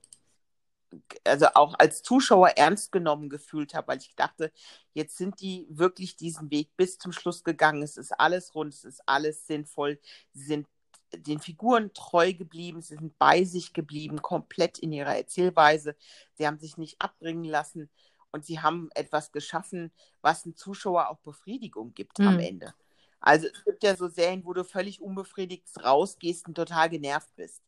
[1.24, 4.52] also auch als Zuschauer ernst genommen gefühlt habe, weil ich dachte,
[4.92, 7.82] jetzt sind die wirklich diesen Weg bis zum Schluss gegangen.
[7.82, 9.98] Es ist alles rund, es ist alles sinnvoll.
[10.32, 10.68] Sie sind
[11.12, 15.96] den Figuren treu geblieben, sie sind bei sich geblieben, komplett in ihrer Erzählweise.
[16.34, 17.90] Sie haben sich nicht abbringen lassen
[18.34, 22.28] und sie haben etwas geschaffen, was dem Zuschauer auch Befriedigung gibt mhm.
[22.28, 22.74] am Ende.
[23.20, 27.62] Also es gibt ja so Serien, wo du völlig unbefriedigt rausgehst und total genervt bist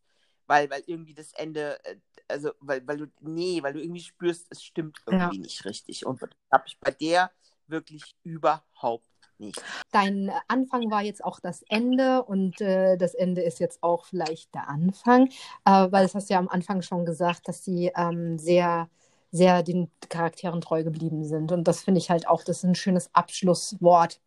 [0.47, 1.97] weil, weil irgendwie das Ende, äh,
[2.29, 5.43] also weil, weil du, nee, weil du irgendwie spürst, es stimmt irgendwie ja.
[5.43, 6.07] nicht richtig.
[6.07, 7.31] Und das habe ich bei der
[7.67, 9.07] wirklich überhaupt
[9.39, 9.63] nicht.
[9.93, 14.55] Dein Anfang war jetzt auch das Ende und äh, das Ende ist jetzt auch vielleicht
[14.55, 15.27] der Anfang,
[15.65, 18.89] äh, weil das hast du ja am Anfang schon gesagt, dass sie ähm, sehr
[19.37, 21.53] sehr den Charakteren treu geblieben sind.
[21.53, 24.21] Und das finde ich halt auch, das ist ein schönes Abschlusswort.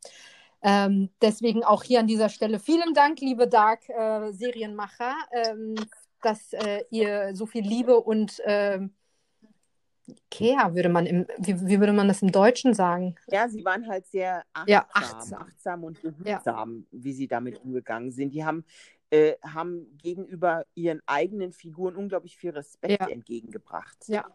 [0.61, 5.75] Ähm, deswegen auch hier an dieser Stelle vielen Dank, liebe Dark-Serienmacher, äh, ähm,
[6.21, 8.79] dass äh, ihr so viel Liebe und äh,
[10.31, 13.15] Care würde man im, wie, wie, würde man das im Deutschen sagen?
[13.27, 15.41] Ja, sie waren halt sehr achtsam, ja, achtsam.
[15.41, 16.99] achtsam und behutsam, ja.
[17.03, 18.33] wie sie damit umgegangen sind.
[18.33, 18.65] Die haben,
[19.11, 23.07] äh, haben gegenüber ihren eigenen Figuren unglaublich viel Respekt ja.
[23.07, 23.97] entgegengebracht.
[24.07, 24.25] Ja.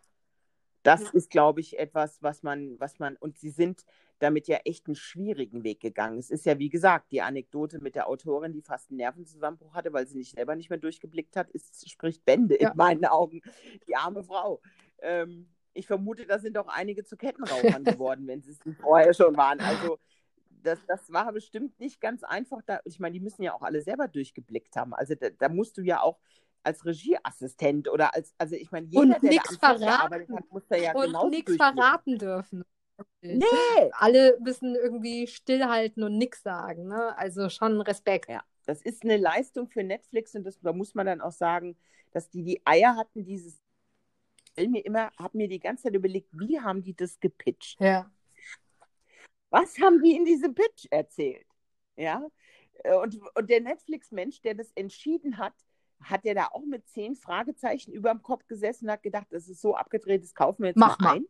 [0.85, 3.85] Das ist, glaube ich, etwas, was man, was man, und sie sind
[4.19, 6.19] damit ja echt einen schwierigen Weg gegangen.
[6.19, 9.93] Es ist ja, wie gesagt, die Anekdote mit der Autorin, die fast einen Nervenzusammenbruch hatte,
[9.93, 12.71] weil sie nicht selber nicht mehr durchgeblickt hat, ist, spricht Bände ja.
[12.71, 13.41] in meinen Augen.
[13.89, 14.61] Die arme Frau.
[15.01, 19.37] Ähm, ich vermute, da sind auch einige zu Kettenrauchern geworden, wenn sie es vorher schon
[19.37, 19.61] waren.
[19.61, 19.99] Also
[20.63, 22.61] das, das war bestimmt nicht ganz einfach.
[22.67, 24.95] Da, ich meine, die müssen ja auch alle selber durchgeblickt haben.
[24.95, 26.19] Also da, da musst du ja auch
[26.65, 30.77] als Regieassistent oder als, also ich meine, jeder, und der da gearbeitet hat, muss da
[30.77, 32.65] ja und nichts verraten dürfen.
[33.21, 33.45] Nee.
[33.93, 36.87] Alle müssen irgendwie stillhalten und nichts sagen.
[36.87, 37.17] Ne?
[37.19, 38.29] Also schon Respekt.
[38.29, 41.77] Ja, das ist eine Leistung für Netflix und das, da muss man dann auch sagen,
[42.13, 43.61] dass die die Eier hatten, dieses.
[44.57, 47.81] Ich mir immer, habe mir die ganze Zeit überlegt, wie haben die das gepitcht?
[47.81, 48.09] Ja.
[49.51, 51.47] Was haben die in diesem Pitch erzählt?
[51.97, 52.25] Ja.
[53.03, 55.55] Und, und der Netflix-Mensch, der das entschieden hat,
[56.01, 59.49] hat der da auch mit zehn Fragezeichen über dem Kopf gesessen und hat gedacht, das
[59.49, 61.27] ist so abgedreht, das kaufen wir jetzt Mach mal ein.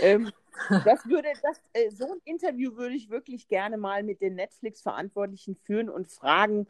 [0.00, 0.32] Ähm,
[0.84, 5.56] das würde, das, äh, so ein Interview würde ich wirklich gerne mal mit den Netflix-Verantwortlichen
[5.56, 6.66] führen und fragen,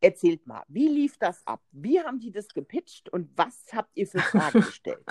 [0.00, 1.60] erzählt mal, wie lief das ab?
[1.72, 5.04] Wie haben die das gepitcht und was habt ihr für Fragen gestellt?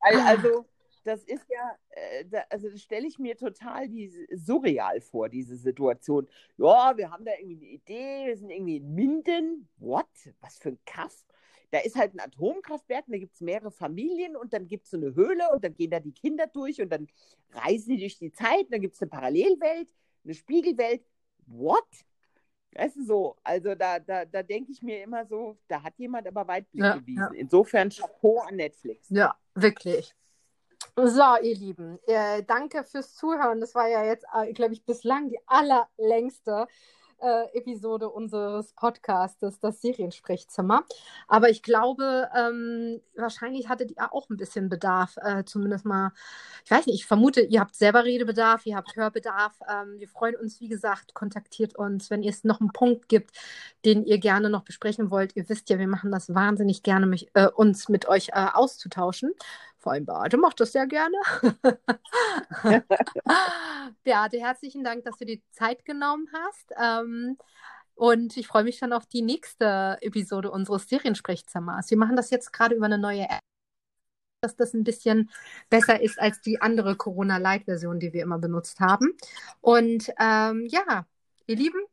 [0.00, 0.66] also,
[1.04, 5.56] das ist ja, äh, da, also das stelle ich mir total die, surreal vor, diese
[5.56, 6.28] Situation.
[6.56, 9.68] Ja, wir haben da irgendwie eine Idee, wir sind irgendwie in Minden.
[9.76, 10.08] What?
[10.40, 11.24] Was für ein Kaff?
[11.70, 14.90] Da ist halt ein Atomkraftwerk, und da gibt es mehrere Familien und dann gibt es
[14.90, 17.08] so eine Höhle und dann gehen da die Kinder durch und dann
[17.50, 19.88] reisen die durch die Zeit und dann gibt es eine Parallelwelt,
[20.24, 21.04] eine Spiegelwelt.
[21.46, 21.84] What?
[22.76, 26.26] Weißt du so, also da, da, da denke ich mir immer so, da hat jemand
[26.26, 27.20] aber Weitblick ja, gewiesen.
[27.20, 27.30] Ja.
[27.38, 29.08] Insofern Chapeau an Netflix.
[29.10, 30.14] Ja, wirklich.
[30.96, 33.60] So, ihr Lieben, äh, danke fürs Zuhören.
[33.60, 36.68] Das war ja jetzt, äh, glaube ich, bislang die allerlängste
[37.20, 40.84] äh, Episode unseres Podcastes, das Seriensprechzimmer.
[41.26, 46.12] Aber ich glaube, ähm, wahrscheinlich hattet ihr auch ein bisschen Bedarf, äh, zumindest mal,
[46.64, 49.58] ich weiß nicht, ich vermute, ihr habt selber Redebedarf, ihr habt Hörbedarf.
[49.68, 53.32] Ähm, wir freuen uns, wie gesagt, kontaktiert uns, wenn es noch einen Punkt gibt,
[53.84, 55.34] den ihr gerne noch besprechen wollt.
[55.34, 59.32] Ihr wisst ja, wir machen das wahnsinnig gerne, mich, äh, uns mit euch äh, auszutauschen.
[59.84, 61.14] Vor allem Beate macht das sehr gerne.
[64.02, 66.72] Beate, herzlichen Dank, dass du dir Zeit genommen hast.
[66.82, 67.36] Ähm,
[67.94, 71.90] und ich freue mich schon auf die nächste Episode unseres Seriensprechzimmers.
[71.90, 73.40] Wir machen das jetzt gerade über eine neue App,
[74.40, 75.30] dass das ein bisschen
[75.68, 79.14] besser ist als die andere Corona-Light-Version, die wir immer benutzt haben.
[79.60, 81.06] Und ähm, ja,
[81.46, 81.84] ihr Lieben,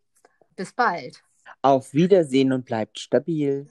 [0.56, 1.22] bis bald.
[1.62, 3.68] Auf Wiedersehen und bleibt stabil.